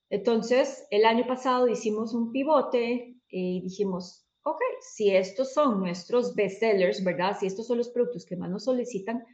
[0.10, 7.04] Entonces, el año pasado hicimos un pivote y dijimos, ok, si estos son nuestros bestsellers,
[7.04, 7.38] ¿verdad?
[7.40, 9.26] Si estos son los productos que más nos solicitan,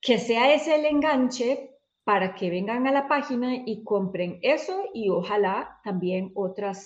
[0.00, 1.70] que sea ese el enganche
[2.04, 6.32] para que vengan a la página y compren eso y ojalá también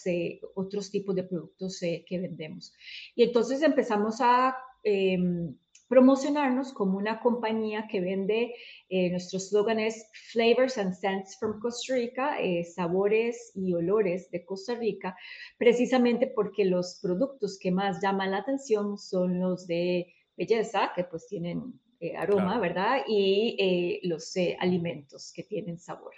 [0.05, 2.75] eh, otros tipos de productos eh, que vendemos.
[3.15, 5.17] Y entonces empezamos a eh,
[5.89, 8.55] promocionarnos como una compañía que vende,
[8.89, 14.45] eh, nuestro slogan es Flavors and Scents from Costa Rica, eh, sabores y olores de
[14.45, 15.17] Costa Rica,
[15.59, 21.27] precisamente porque los productos que más llaman la atención son los de belleza, que pues
[21.27, 22.61] tienen eh, aroma, claro.
[22.61, 23.03] ¿verdad?
[23.07, 26.15] Y eh, los alimentos que tienen sabor.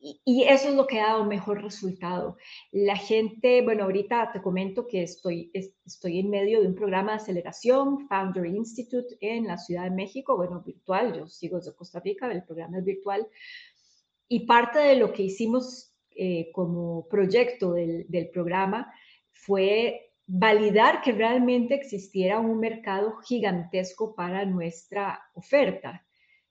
[0.00, 2.36] Y, eso es lo que ha dado mejor resultado.
[2.70, 7.16] La gente, bueno, ahorita te comento que estoy, estoy en medio de un programa de
[7.16, 12.30] aceleración, Founder Institute, en la Ciudad de México, bueno, virtual, yo sigo desde Costa Rica,
[12.30, 13.26] el programa es virtual.
[14.28, 15.92] Y parte de lo que hicimos
[16.52, 18.92] como proyecto del, del programa
[19.30, 26.06] fue validar que realmente existiera un mercado gigantesco para nuestra oferta.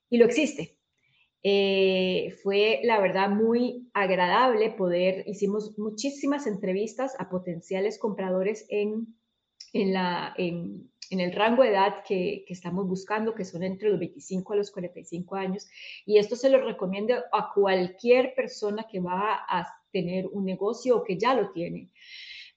[0.09, 0.76] Y lo existe.
[1.43, 9.15] Eh, fue, la verdad, muy agradable poder, hicimos muchísimas entrevistas a potenciales compradores en,
[9.73, 13.99] en, la, en, el rango de edad que, que, estamos buscando, que son entre los
[13.99, 15.67] 25 a los 45 años.
[16.05, 21.03] Y esto se lo recomiendo a cualquier persona que va a tener un negocio o
[21.03, 21.91] que ya lo tiene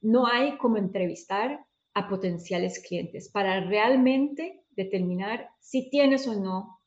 [0.00, 1.64] no hay como entrevistar
[1.94, 6.79] a potenciales clientes para realmente determinar si tienes o no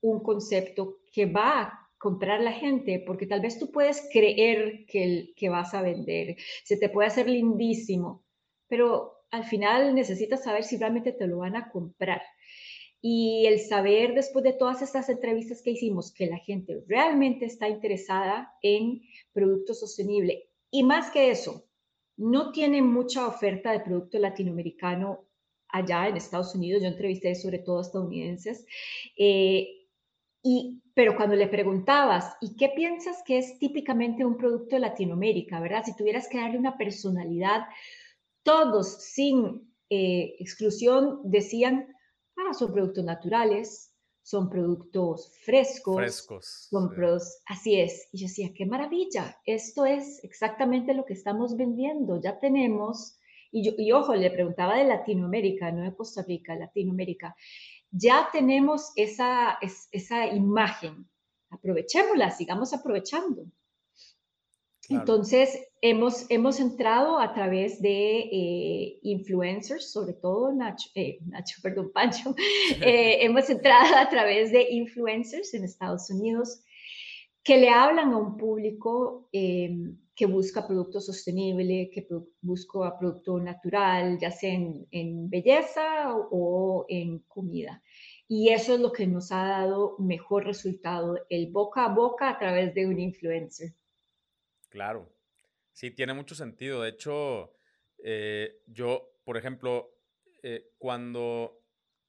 [0.00, 5.04] un concepto que va a comprar la gente, porque tal vez tú puedes creer que,
[5.04, 8.24] el, que vas a vender, se te puede hacer lindísimo,
[8.68, 12.22] pero al final necesitas saber si realmente te lo van a comprar.
[13.02, 17.68] Y el saber después de todas estas entrevistas que hicimos que la gente realmente está
[17.68, 20.44] interesada en productos sostenibles.
[20.70, 21.64] Y más que eso,
[22.16, 25.24] no tiene mucha oferta de producto latinoamericano
[25.68, 26.82] allá en Estados Unidos.
[26.82, 28.66] Yo entrevisté sobre todo estadounidenses.
[29.16, 29.79] Eh,
[30.42, 35.60] y, pero cuando le preguntabas, ¿y qué piensas que es típicamente un producto de Latinoamérica,
[35.60, 35.84] verdad?
[35.84, 37.66] Si tuvieras que darle una personalidad,
[38.42, 41.94] todos sin eh, exclusión decían,
[42.36, 45.96] ah, son productos naturales, son productos frescos.
[45.96, 46.68] Frescos.
[46.70, 46.90] Son
[47.46, 48.08] así es.
[48.12, 52.20] Y yo decía, qué maravilla, esto es exactamente lo que estamos vendiendo.
[52.20, 53.18] Ya tenemos,
[53.50, 57.34] y, yo, y ojo, le preguntaba de Latinoamérica, no de Costa Rica, Latinoamérica.
[57.90, 59.58] Ya tenemos esa,
[59.92, 61.08] esa imagen.
[61.50, 63.46] Aprovechémosla, sigamos aprovechando.
[64.90, 71.92] Entonces, hemos, hemos entrado a través de eh, influencers, sobre todo Nacho, eh, Nacho perdón,
[71.92, 72.34] Pancho,
[72.82, 76.64] eh, hemos entrado a través de influencers en Estados Unidos
[77.42, 82.06] que le hablan a un público em, que busca producto sostenible, que
[82.42, 87.82] busca producto natural, ya sea en, en belleza o en comida.
[88.28, 92.38] Y eso es lo que nos ha dado mejor resultado, el boca a boca a
[92.38, 93.72] través de un influencer.
[94.68, 95.10] Claro,
[95.72, 96.82] sí, tiene mucho sentido.
[96.82, 97.54] De hecho,
[98.04, 99.96] eh, yo, por ejemplo,
[100.42, 101.62] eh, cuando,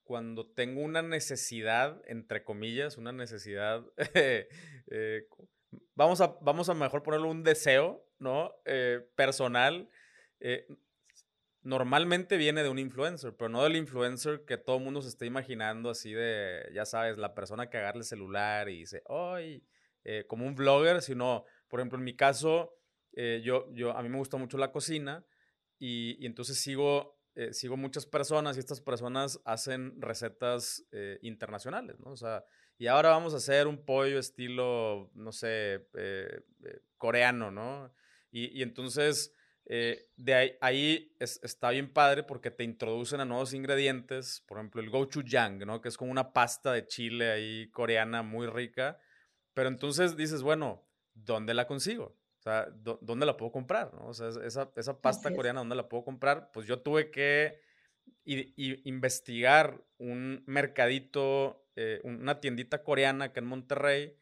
[0.04, 4.50] cuando tengo una necesidad, entre comillas, una necesidad, eh,
[5.96, 8.54] vamos, a, vamos a mejor ponerlo un deseo, ¿no?
[9.16, 9.90] personal.
[11.64, 15.90] Normalmente viene de un influencer, pero no del influencer que todo mundo se está imaginando
[15.90, 19.64] así de, ya sabes, la persona que agarra el celular y dice, ¡ay!
[20.28, 22.76] como un vlogger, sino por ejemplo, en mi caso,
[23.14, 25.26] eh, yo, yo, a mí me gusta mucho la cocina
[25.80, 32.12] y, entonces sigo, eh, sigo muchas personas y estas personas hacen recetas eh, internacionales, ¿no?
[32.12, 32.44] O sea,
[32.78, 35.88] y ahora vamos a hacer un pollo estilo, no sé,
[36.98, 37.94] coreano, ¿no?
[38.32, 44.58] Y, entonces, de ahí, ahí está bien padre porque te introducen a nuevos ingredientes, por
[44.58, 45.80] ejemplo, el gochujang, ¿no?
[45.80, 49.00] Que es como una pasta de chile ahí coreana muy rica.
[49.54, 52.18] Pero entonces dices, bueno, ¿dónde la consigo?
[52.42, 53.94] O sea, ¿dónde la puedo comprar?
[53.94, 54.08] ¿no?
[54.08, 56.50] O sea, esa, esa pasta coreana, ¿dónde la puedo comprar?
[56.52, 57.62] Pues yo tuve que
[58.26, 64.18] investigar un mercadito, eh, una tiendita coreana acá en Monterrey,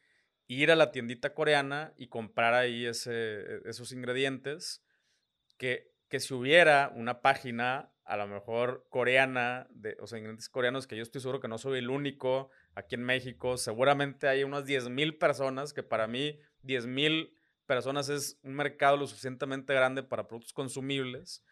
[0.47, 4.83] ir a la tiendita coreana y comprar ahí ese, e, esos ingredientes,
[5.57, 10.87] que, que si hubiera una página, a lo mejor coreana, de, o sea, ingredientes coreanos,
[10.87, 14.65] que yo estoy seguro que no soy el único aquí en México, seguramente hay unas
[14.65, 17.38] 10 mil personas que para mí 10 mil
[17.69, 21.45] personas es un mercado lo suficientemente grande para productos consumibles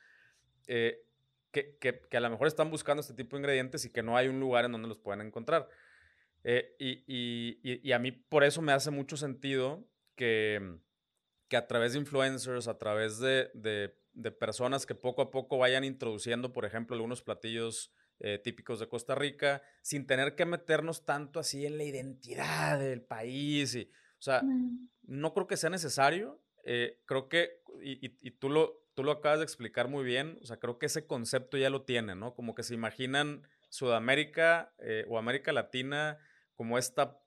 [0.66, 1.06] eh,
[1.52, 4.28] que, que, a lo mejor están buscando este tipo de ingredientes y que no hay
[4.28, 5.70] un lugar en donde los puedan encontrar.
[6.44, 10.80] Eh, y, y, y, a mí por eso me hace mucho sentido que,
[11.48, 15.60] que a través de influencers, a través de, de, de, personas que poco a poco
[15.60, 21.06] vayan introduciendo, por ejemplo, algunos platillos eh, típicos de Costa Rica, sin tener que meternos
[21.06, 23.76] tanto así en la identidad del país.
[23.76, 24.42] Y, o sea,
[25.08, 26.40] no creo que sea necesario.
[26.64, 30.58] Eh, creo que, y, tú, lo, tú lo acabas de explicar muy bien, o sea,
[30.58, 32.36] creo que ese concepto ya lo tienen, ¿no?
[32.36, 36.18] Como que se imaginan Sudamérica eh, o América Latina
[36.56, 37.18] como esta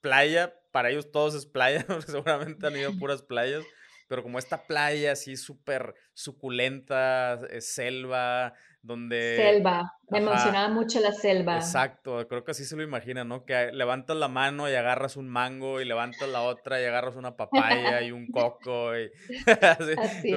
[0.00, 3.64] playa, para ellos todos es playa, seguramente han ido a puras playas,
[4.08, 9.36] pero como esta playa así súper suculenta, selva, donde...
[9.36, 11.56] Selva, me emocionaba mucho la selva.
[11.56, 13.46] Exacto, creo que así se lo imagina, ¿no?
[13.46, 17.34] Que levantas la mano y agarras un mango y levantas la otra y agarras una
[17.34, 18.96] papaya y un coco.
[18.96, 19.10] Y...
[20.02, 20.30] así,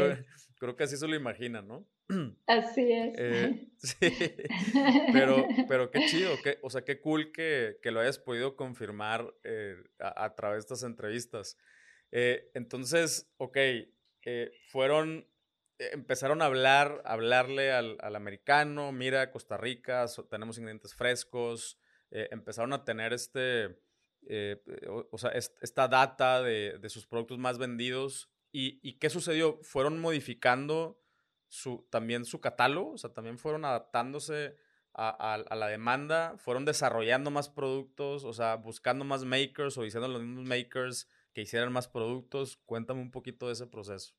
[0.59, 1.85] creo, que así se lo imagina, ¿no?
[2.47, 3.13] Así es.
[3.17, 3.97] Eh, sí,
[5.11, 9.33] pero, pero qué chido, qué, o sea, qué cool que, que lo hayas podido confirmar
[9.43, 11.57] eh, a, través de estas entrevistas.
[12.13, 13.57] Eh, entonces, ok,
[14.71, 15.27] fueron
[15.79, 21.77] empezaron a hablar, a hablarle al, americano, mira, Costa Rica, tenemos ingredientes frescos,
[22.11, 23.79] eh, empezaron a tener este,
[24.27, 24.61] eh,
[25.11, 28.29] o, sea, esta data de, sus productos más vendidos.
[28.51, 29.59] ¿Y, qué sucedió?
[29.61, 30.99] Fueron modificando
[31.47, 34.57] su, también su catálogo, o sea, también fueron adaptándose
[34.95, 40.09] a, la demanda, fueron desarrollando más productos, o sea, buscando más makers o diciendo a
[40.09, 42.57] los mismos makers que hicieran más productos.
[42.65, 44.15] Cuéntame un poquito de ese proceso.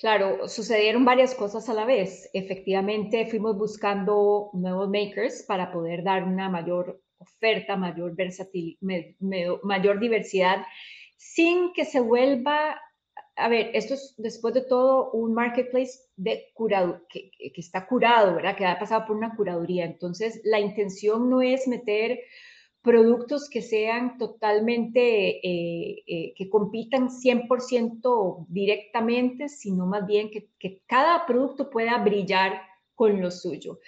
[0.00, 2.30] Claro, sucedieron varias cosas a la vez.
[2.32, 8.78] Efectivamente, fuimos buscando nuevos makers para poder dar una mayor oferta, mayor versatilidad,
[9.62, 10.64] mayor diversidad,
[11.18, 12.80] sin que se vuelva,
[13.36, 18.36] a ver, esto es después de todo un marketplace de curado, que, que está curado,
[18.36, 18.56] ¿verdad?
[18.56, 19.84] Que ha pasado por una curaduría.
[19.84, 22.20] Entonces, la intención no es meter
[22.82, 30.48] productos que sean totalmente, eh, eh, que compitan 100% directamente, sino más bien que,
[30.86, 32.62] cada producto pueda brillar
[32.94, 33.80] con lo suyo.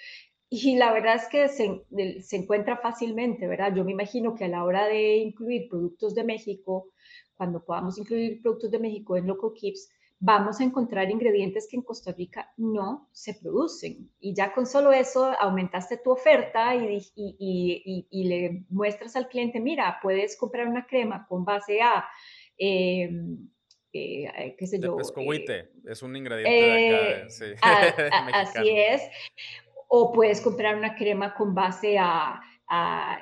[0.49, 1.83] Y la verdad es que se,
[2.21, 3.73] se, encuentra fácilmente, ¿verdad?
[3.75, 6.89] Yo me imagino que a la hora de incluir productos de México,
[7.35, 9.89] cuando podamos incluir productos de México en Local Keeps,
[10.25, 14.09] vamos a encontrar ingredientes que en Costa Rica no se producen.
[14.21, 20.37] Y ya con solo eso aumentaste tu oferta y, le muestras al cliente, mira, puedes
[20.37, 22.05] comprar una crema con base a...
[22.57, 23.49] Em,
[23.91, 24.97] eh, qué sé yo.
[24.97, 29.01] Eh, es un ingrediente de acá, así es.
[29.89, 32.41] O puedes comprar una crema con base a,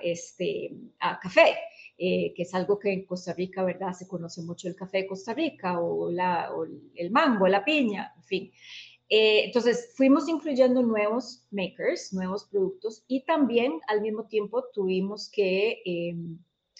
[0.03, 1.57] este, a café.
[2.03, 3.93] Eh, que es algo que en Costa Rica, ¿verdad?
[3.93, 6.49] Se conoce mucho el café de Costa Rica o, la,
[6.95, 8.51] el mango, la piña, en fin.
[9.07, 15.83] Eh, entonces, fuimos incluyendo nuevos makers, nuevos productos y también al mismo tiempo tuvimos que
[15.85, 16.39] em,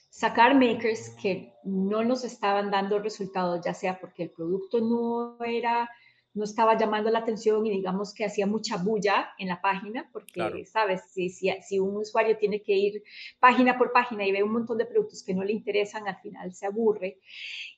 [0.10, 5.88] sacar makers que no nos estaban dando resultados, ya sea porque el producto no era
[6.34, 10.66] no estaba llamando la atención y digamos que hacía mucha bulla en la página, porque,
[10.66, 13.04] sabes, si, si, un usuario tiene que ir
[13.40, 16.54] página por página y ve un montón de productos que no le interesan, al final
[16.54, 17.20] se aburre.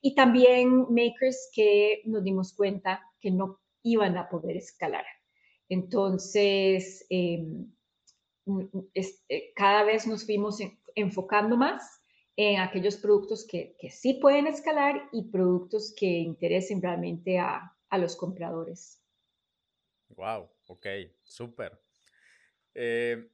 [0.01, 5.05] Y también makers que nos dimos cuenta que no iban a poder escalar.
[5.67, 7.71] Entonces, em,
[8.93, 10.59] eh, cada vez nos fuimos
[10.93, 12.01] enfocando más
[12.35, 17.99] en aquellos productos que, que sí pueden escalar y productos que interesen realmente a, a
[17.99, 18.99] los compradores.
[20.09, 20.87] Wow, ok,
[21.21, 21.79] súper.
[22.73, 23.29] Eh,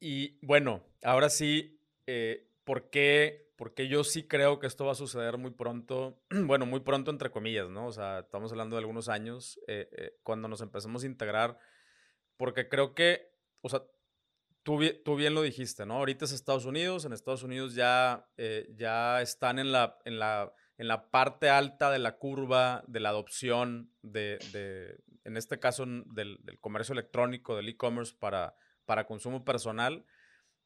[0.00, 4.94] y bueno, ahora sí, eh, ¿por, qué, porque yo sí creo que esto va a
[4.94, 6.22] suceder muy pronto?
[6.46, 7.88] Bueno, muy pronto entre comillas, ¿no?
[7.88, 11.58] O sea, estamos hablando de algunos años, eh, cuando nos empezamos a integrar,
[12.38, 13.82] porque creo que, o sea,
[14.62, 15.96] tú, tú, bien lo dijiste, ¿no?
[15.96, 18.26] Ahorita es Estados Unidos, en Estados Unidos ya,
[18.74, 23.08] ya están en la, en la en la parte alta de la curva de la
[23.08, 24.38] adopción de,
[25.24, 28.54] en este caso, del, comercio electrónico, del e-commerce para,
[28.86, 30.06] para consumo personal.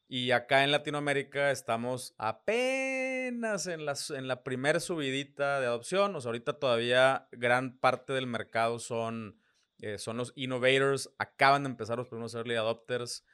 [0.09, 6.15] Y acá en Latinoamérica estamos apenas en la, en la primera subidita de adopción.
[6.15, 9.41] O sea, ahorita todavía gran parte del mercado son,
[9.79, 11.11] eh, son los innovators.
[11.17, 13.25] Acaban de empezar los primeros early adopters.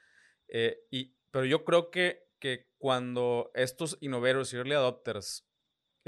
[0.47, 5.48] Eh, y, pero yo creo que, que cuando estos innovators y early adopters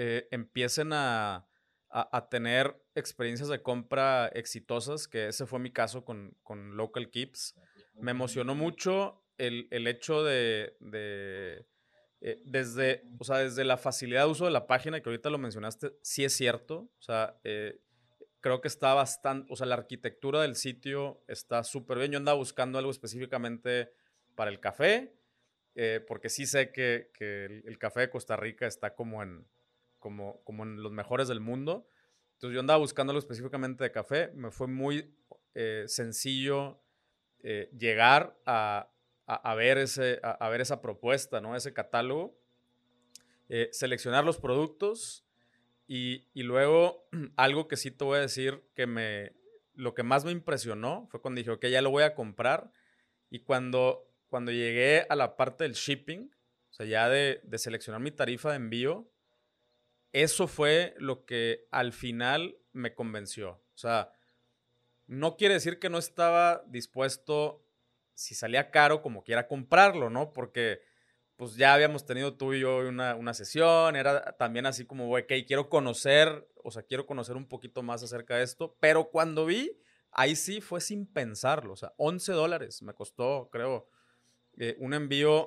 [0.02, 1.46] eh, empiecen a,
[2.30, 6.34] tener experiencias de compra exitosas, que ese fue mi caso con,
[6.74, 7.54] Local Keeps.
[7.96, 10.74] Me emocionó mucho el, hecho de,
[12.22, 15.36] eh, desde, o sea, desde la facilidad de uso de la página, que ahorita lo
[15.36, 16.88] mencionaste, sí es cierto.
[16.98, 17.82] O sea, eh,
[18.40, 22.12] creo que está bastante, o sea, la arquitectura del sitio está súper bien.
[22.12, 23.92] Yo andaba buscando algo específicamente
[24.34, 25.14] para el café,
[26.08, 27.10] porque sí sé que,
[27.66, 29.44] el, café de Costa Rica está como en,
[30.00, 31.86] como, como en los mejores del mundo.
[32.32, 34.32] Entonces yo andaba buscando algo específicamente de café.
[34.34, 35.14] Me fue muy
[35.54, 36.82] eh, sencillo
[37.42, 38.90] eh, llegar a,
[39.26, 41.54] a, ver ese, a, ver esa propuesta, ¿no?
[41.56, 42.36] ese catálogo,
[43.48, 45.24] eh, seleccionar los productos
[45.86, 49.32] y, y, luego algo que sí te voy a decir que me,
[49.74, 52.72] lo que más me impresionó fue cuando dije, ok, ya lo voy a comprar.
[53.30, 56.30] Y cuando, cuando llegué a la parte del shipping,
[56.70, 59.09] o sea, ya de, de seleccionar mi tarifa de envío,
[60.12, 63.62] eso fue lo que al final me convenció.
[63.74, 64.12] O sea,
[65.06, 67.64] no quiere decir que no estaba dispuesto,
[68.14, 70.32] si salía caro, como quiera comprarlo, ¿no?
[70.32, 70.82] Porque
[71.40, 75.70] pues ya habíamos tenido tú y yo una, sesión, era también así como, ok, quiero
[75.70, 79.74] conocer, o sea, quiero conocer un poquito más acerca de esto, pero cuando vi,
[80.10, 83.88] ahí sí fue sin pensarlo, o sea, 11 dólares me costó, creo,
[84.58, 85.46] eh, un envío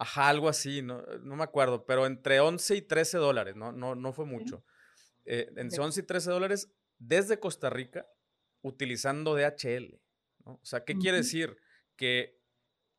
[0.00, 3.94] Ajá, algo así, no, no, me acuerdo, pero entre 11 y 13 dólares, no, no,
[3.94, 4.64] no fue mucho.
[5.26, 8.06] Eh, entre 11 y 13 dólares desde Costa Rica
[8.62, 10.00] utilizando DHL.
[10.46, 10.52] ¿no?
[10.52, 11.54] O sea, ¿qué quiere decir?
[11.96, 12.40] Que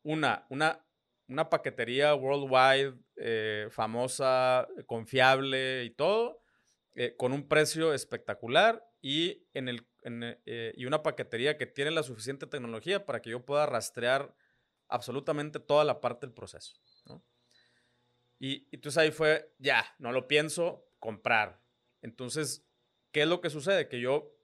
[0.04, 0.86] una, una,
[1.26, 6.40] una paquetería worldwide, eh, famosa, confiable y todo,
[6.94, 9.88] eh, con un precio espectacular y, en el,
[10.76, 14.32] y una paquetería que tiene la suficiente tecnología para que yo pueda rastrear
[14.86, 16.74] absolutamente toda la parte del proceso.
[18.42, 21.62] Y, entonces ahí fue, ya, no lo pienso, comprar.
[22.00, 22.66] Entonces,
[23.12, 23.88] ¿qué es lo que sucede?
[23.88, 24.34] Que yo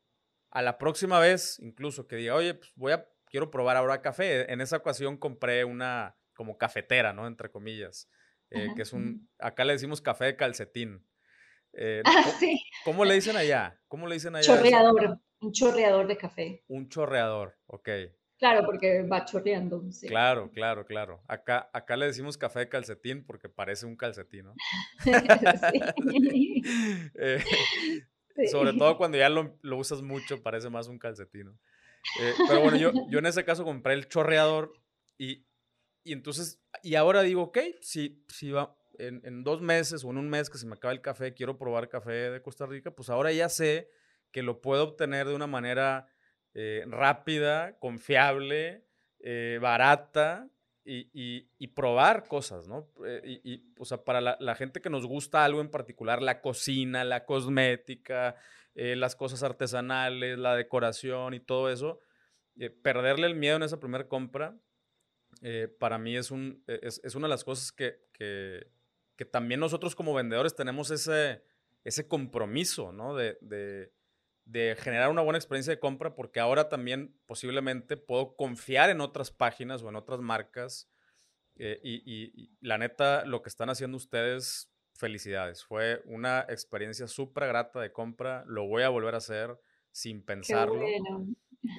[0.53, 4.53] a la próxima vez, incluso que diga, oye, pues voy a, quiero probar ahora café.
[4.53, 7.27] En esa ocasión compré una como cafetera, ¿no?
[7.27, 8.09] Entre comillas.
[8.51, 11.05] Eh, que es un, acá le decimos café de calcetín.
[11.73, 12.63] Eh, ah, sí.
[12.85, 13.81] ¿Cómo le dicen allá?
[13.89, 14.47] ¿Cómo le dicen allá?
[14.47, 16.65] Chorreador, un chorreador de café.
[16.69, 17.89] Un chorreador, ok.
[18.39, 19.83] Claro, porque va chorreando.
[20.07, 21.21] Claro, claro, claro.
[21.27, 24.55] Acá, acá le decimos café de calcetín porque parece un calcetín, ¿no?
[27.15, 27.45] Eh,
[28.51, 31.59] sobre todo cuando ya lo, usas mucho, parece más un calcetín,
[32.21, 34.73] eh, pero bueno, yo, yo en ese caso compré el chorreador
[35.17, 35.45] y,
[36.05, 40.29] y entonces, y ahora digo, ok, si, si va, en, dos meses o en un
[40.29, 43.33] mes que se me acaba el café, quiero probar café de Costa Rica, pues ahora
[43.33, 43.91] ya sé
[44.31, 46.07] que lo puedo obtener de una manera
[46.61, 48.83] eh, rápida, confiable,
[49.21, 50.51] eh, barata
[50.85, 52.89] y, probar cosas, ¿no?
[53.07, 57.05] Eh, y, o sea, para la, gente que nos gusta algo en particular, la cocina,
[57.05, 58.35] la cosmética,
[58.75, 62.01] las cosas artesanales, la decoración y todo eso,
[62.83, 64.59] perderle el miedo en esa primera compra,
[65.79, 70.57] para mí es, un, es, una de las cosas que, que, también nosotros como vendedores
[70.57, 71.41] tenemos ese,
[71.85, 73.15] ese compromiso, ¿no?
[73.15, 73.93] de
[74.53, 79.83] generar una buena experiencia de compra porque ahora también posiblemente puedo confiar en otras páginas
[79.83, 80.89] o en otras marcas.
[81.57, 85.65] Eh, y, la neta, lo que están haciendo ustedes, felicidades.
[85.65, 88.45] Fue una experiencia súper grata de compra.
[88.47, 89.59] Lo voy a volver a hacer
[89.91, 90.85] sin pensarlo.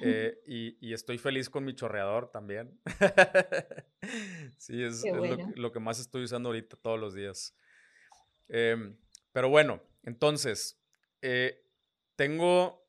[0.02, 0.38] Eh,
[0.80, 2.78] y, estoy feliz con mi chorreador también.
[4.58, 5.04] sí, es,
[5.56, 7.56] lo, que más estoy usando ahorita todos los días.
[8.48, 8.96] Em,
[9.32, 10.78] pero bueno, entonces,
[11.22, 11.64] eh,
[12.20, 12.86] tengo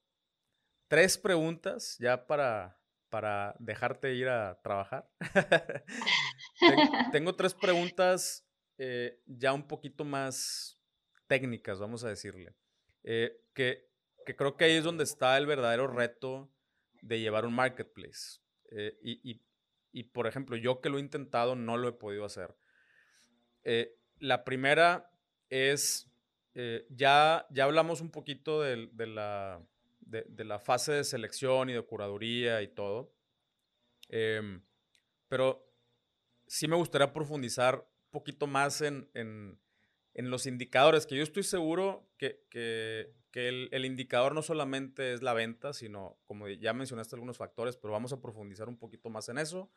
[0.90, 2.78] tres preguntas ya para,
[3.08, 5.10] para dejarte ir a trabajar.
[7.14, 8.46] tengo, tres preguntas
[8.78, 10.78] eh, ya un poquito más
[11.28, 12.58] técnicas, vamos a decirle.
[13.04, 13.90] Eh, que,
[14.36, 16.54] creo que ahí es donde está el verdadero reto
[17.02, 18.42] de llevar un marketplace.
[18.70, 19.00] Eh,
[19.94, 22.54] y, por ejemplo, yo que lo he intentado, no lo he podido hacer.
[24.20, 25.10] la primera
[25.50, 26.11] es
[26.54, 29.62] eh, ya, ya hablamos un poquito de, la,
[30.02, 33.14] de, la, fase de selección y de curaduría y todo.
[34.10, 34.62] Em,
[35.30, 35.66] pero
[36.48, 39.60] sí me gustaría profundizar un poquito más en, en,
[40.14, 45.14] en los indicadores, que yo estoy seguro que, que, que el, el, indicador no solamente
[45.14, 49.10] es la venta, sino, como ya mencionaste algunos factores, pero vamos a profundizar un poquito
[49.10, 49.72] más en eso.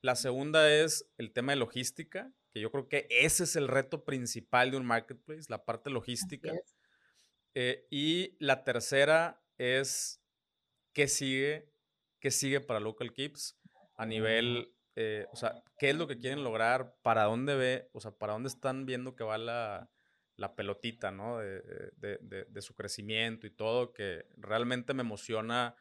[0.00, 4.06] La segunda es el tema de logística, que yo creo que ese es el reto
[4.06, 6.54] principal de un marketplace, la parte logística.
[7.52, 10.22] Eh, y la tercera es
[10.94, 11.70] qué sigue,
[12.18, 13.60] qué sigue para Local Keeps
[13.94, 18.00] a nivel, eh, o sea, qué es lo que quieren lograr, para dónde ve, o
[18.00, 19.90] sea, para dónde están viendo que va la,
[20.56, 21.36] pelotita, ¿no?
[21.40, 25.76] De, su crecimiento y todo, que realmente me emociona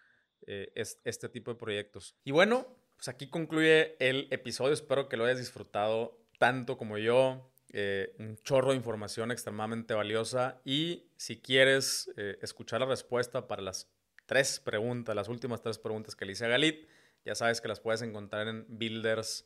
[0.45, 2.17] eh, este tipo de proyectos.
[2.25, 2.67] Y bueno,
[2.97, 4.73] pues aquí concluye el episodio.
[4.73, 7.51] Espero que lo hayas disfrutado tanto como yo.
[7.77, 10.61] Eh, un chorro de información extremadamente valiosa.
[10.63, 13.89] Y si quieres eh, escuchar la respuesta para las
[14.25, 16.87] tres preguntas, las últimas tres preguntas que le hice a Galit,
[17.25, 19.45] ya sabes que las puedes encontrar en builders.tv,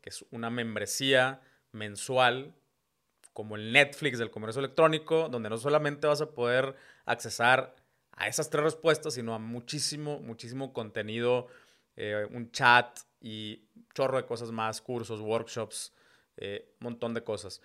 [0.00, 1.40] que es una membresía
[1.72, 2.54] mensual
[3.32, 7.74] como el Netflix del comercio electrónico, donde no solamente vas a poder accesar
[8.12, 11.48] a esas tres respuestas, sino a muchísimo, muchísimo contenido
[11.96, 15.94] eh, un chat y chorro de cosas más, cursos, workshops,
[16.36, 17.60] eh, montón de cosas.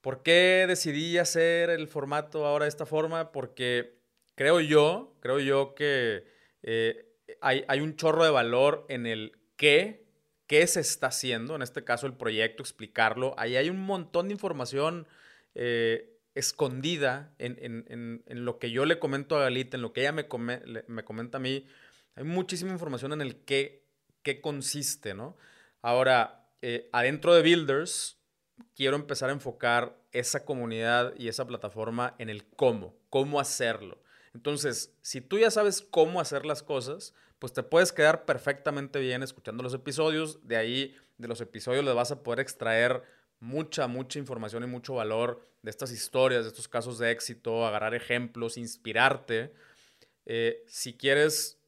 [0.00, 3.32] ¿Por qué decidí hacer el formato ahora de esta forma?
[3.32, 3.98] Porque
[4.34, 6.24] creo yo, creo yo que
[6.62, 7.06] eh,
[7.40, 10.04] hay, hay, un chorro de valor en el qué,
[10.46, 13.34] qué se está haciendo, en este caso el proyecto, explicarlo.
[13.38, 15.06] Ahí hay un montón de información
[16.34, 20.12] escondida en, en, en, lo que yo le comento a Galita, en lo que ella
[20.12, 20.26] me,
[20.86, 21.66] me comenta a mí
[22.16, 23.84] hay muchísima información en el qué,
[24.22, 25.36] qué consiste, ¿no?
[25.82, 28.18] Ahora, eh, adentro de Builders,
[28.74, 34.02] quiero empezar a enfocar esa comunidad y esa plataforma en el cómo, cómo hacerlo.
[34.34, 39.22] Entonces, si tú ya sabes cómo hacer las cosas, pues te puedes quedar perfectamente bien
[39.22, 40.46] escuchando los episodios.
[40.46, 43.02] De ahí, de los episodios, le vas a poder extraer
[43.40, 47.94] mucha, mucha información y mucho valor de estas historias, de estos casos de éxito, agarrar
[47.94, 49.52] ejemplos, inspirarte.
[50.26, 51.59] Eh, si quieres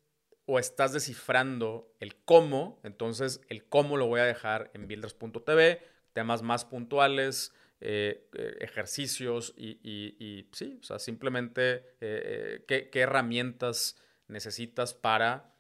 [0.47, 5.83] o estás descifrando el cómo, entonces el cómo lo voy a dejar en builders.tv,
[6.13, 7.53] temas más puntuales,
[7.85, 13.97] eh, eh, ejercicios y, sí, o sea, simplemente eh, qué, herramientas
[14.29, 15.53] necesitas para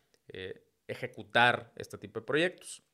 [0.86, 2.84] ejecutar este tipo de proyectos.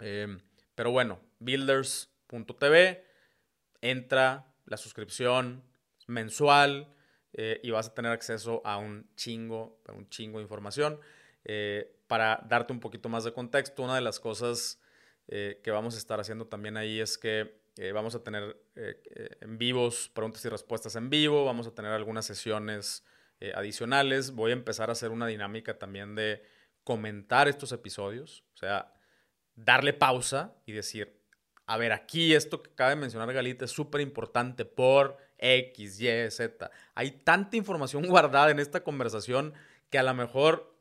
[0.00, 0.40] Em,
[0.74, 3.04] pero bueno, builders.tv,
[3.82, 5.62] entra la suscripción
[6.08, 6.92] mensual
[7.38, 10.98] y vas a tener acceso a un chingo, a un chingo de información.
[11.48, 14.80] Eh, para darte un poquito más de contexto, una de las cosas
[15.28, 19.56] eh, que vamos a estar haciendo también ahí es que eh, vamos a tener en
[19.56, 23.04] vivos, preguntas y respuestas en vivo, vamos a tener algunas sesiones
[23.54, 26.42] adicionales, voy a empezar a hacer una dinámica también de
[26.84, 28.94] comentar estos episodios, o sea,
[29.54, 31.22] darle pausa y decir,
[31.66, 36.30] a ver, aquí esto que acaba de mencionar Galita es súper importante por X, Y,
[36.30, 36.70] Z.
[36.94, 39.54] Hay tanta información guardada en esta conversación
[39.90, 40.74] que a lo mejor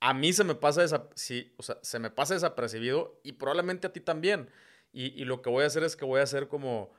[0.00, 3.92] a mí se me pasa, sí, o sea, se me pasa desapercibido y probablemente a
[3.92, 4.50] ti también.
[4.92, 6.90] Y, lo que voy a hacer es que voy a hacer como,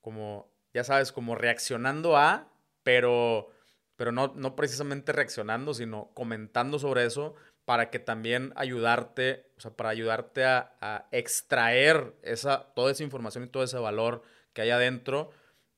[0.00, 3.50] como ya sabes, como reaccionando a, pero,
[3.94, 9.70] pero no, no precisamente reaccionando, sino comentando sobre eso para que también ayudarte, o sea,
[9.70, 14.22] para ayudarte a, extraer esa, toda esa información y todo ese valor
[14.52, 15.30] que hay adentro.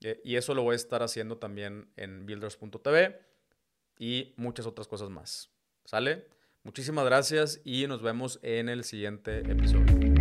[0.02, 3.20] Eh, y eso lo voy a estar haciendo también en builders.tv
[3.98, 5.50] y muchas otras cosas más.
[5.84, 6.26] ¿Sale?
[6.62, 10.11] Muchísimas gracias y nos vemos en el siguiente episodio.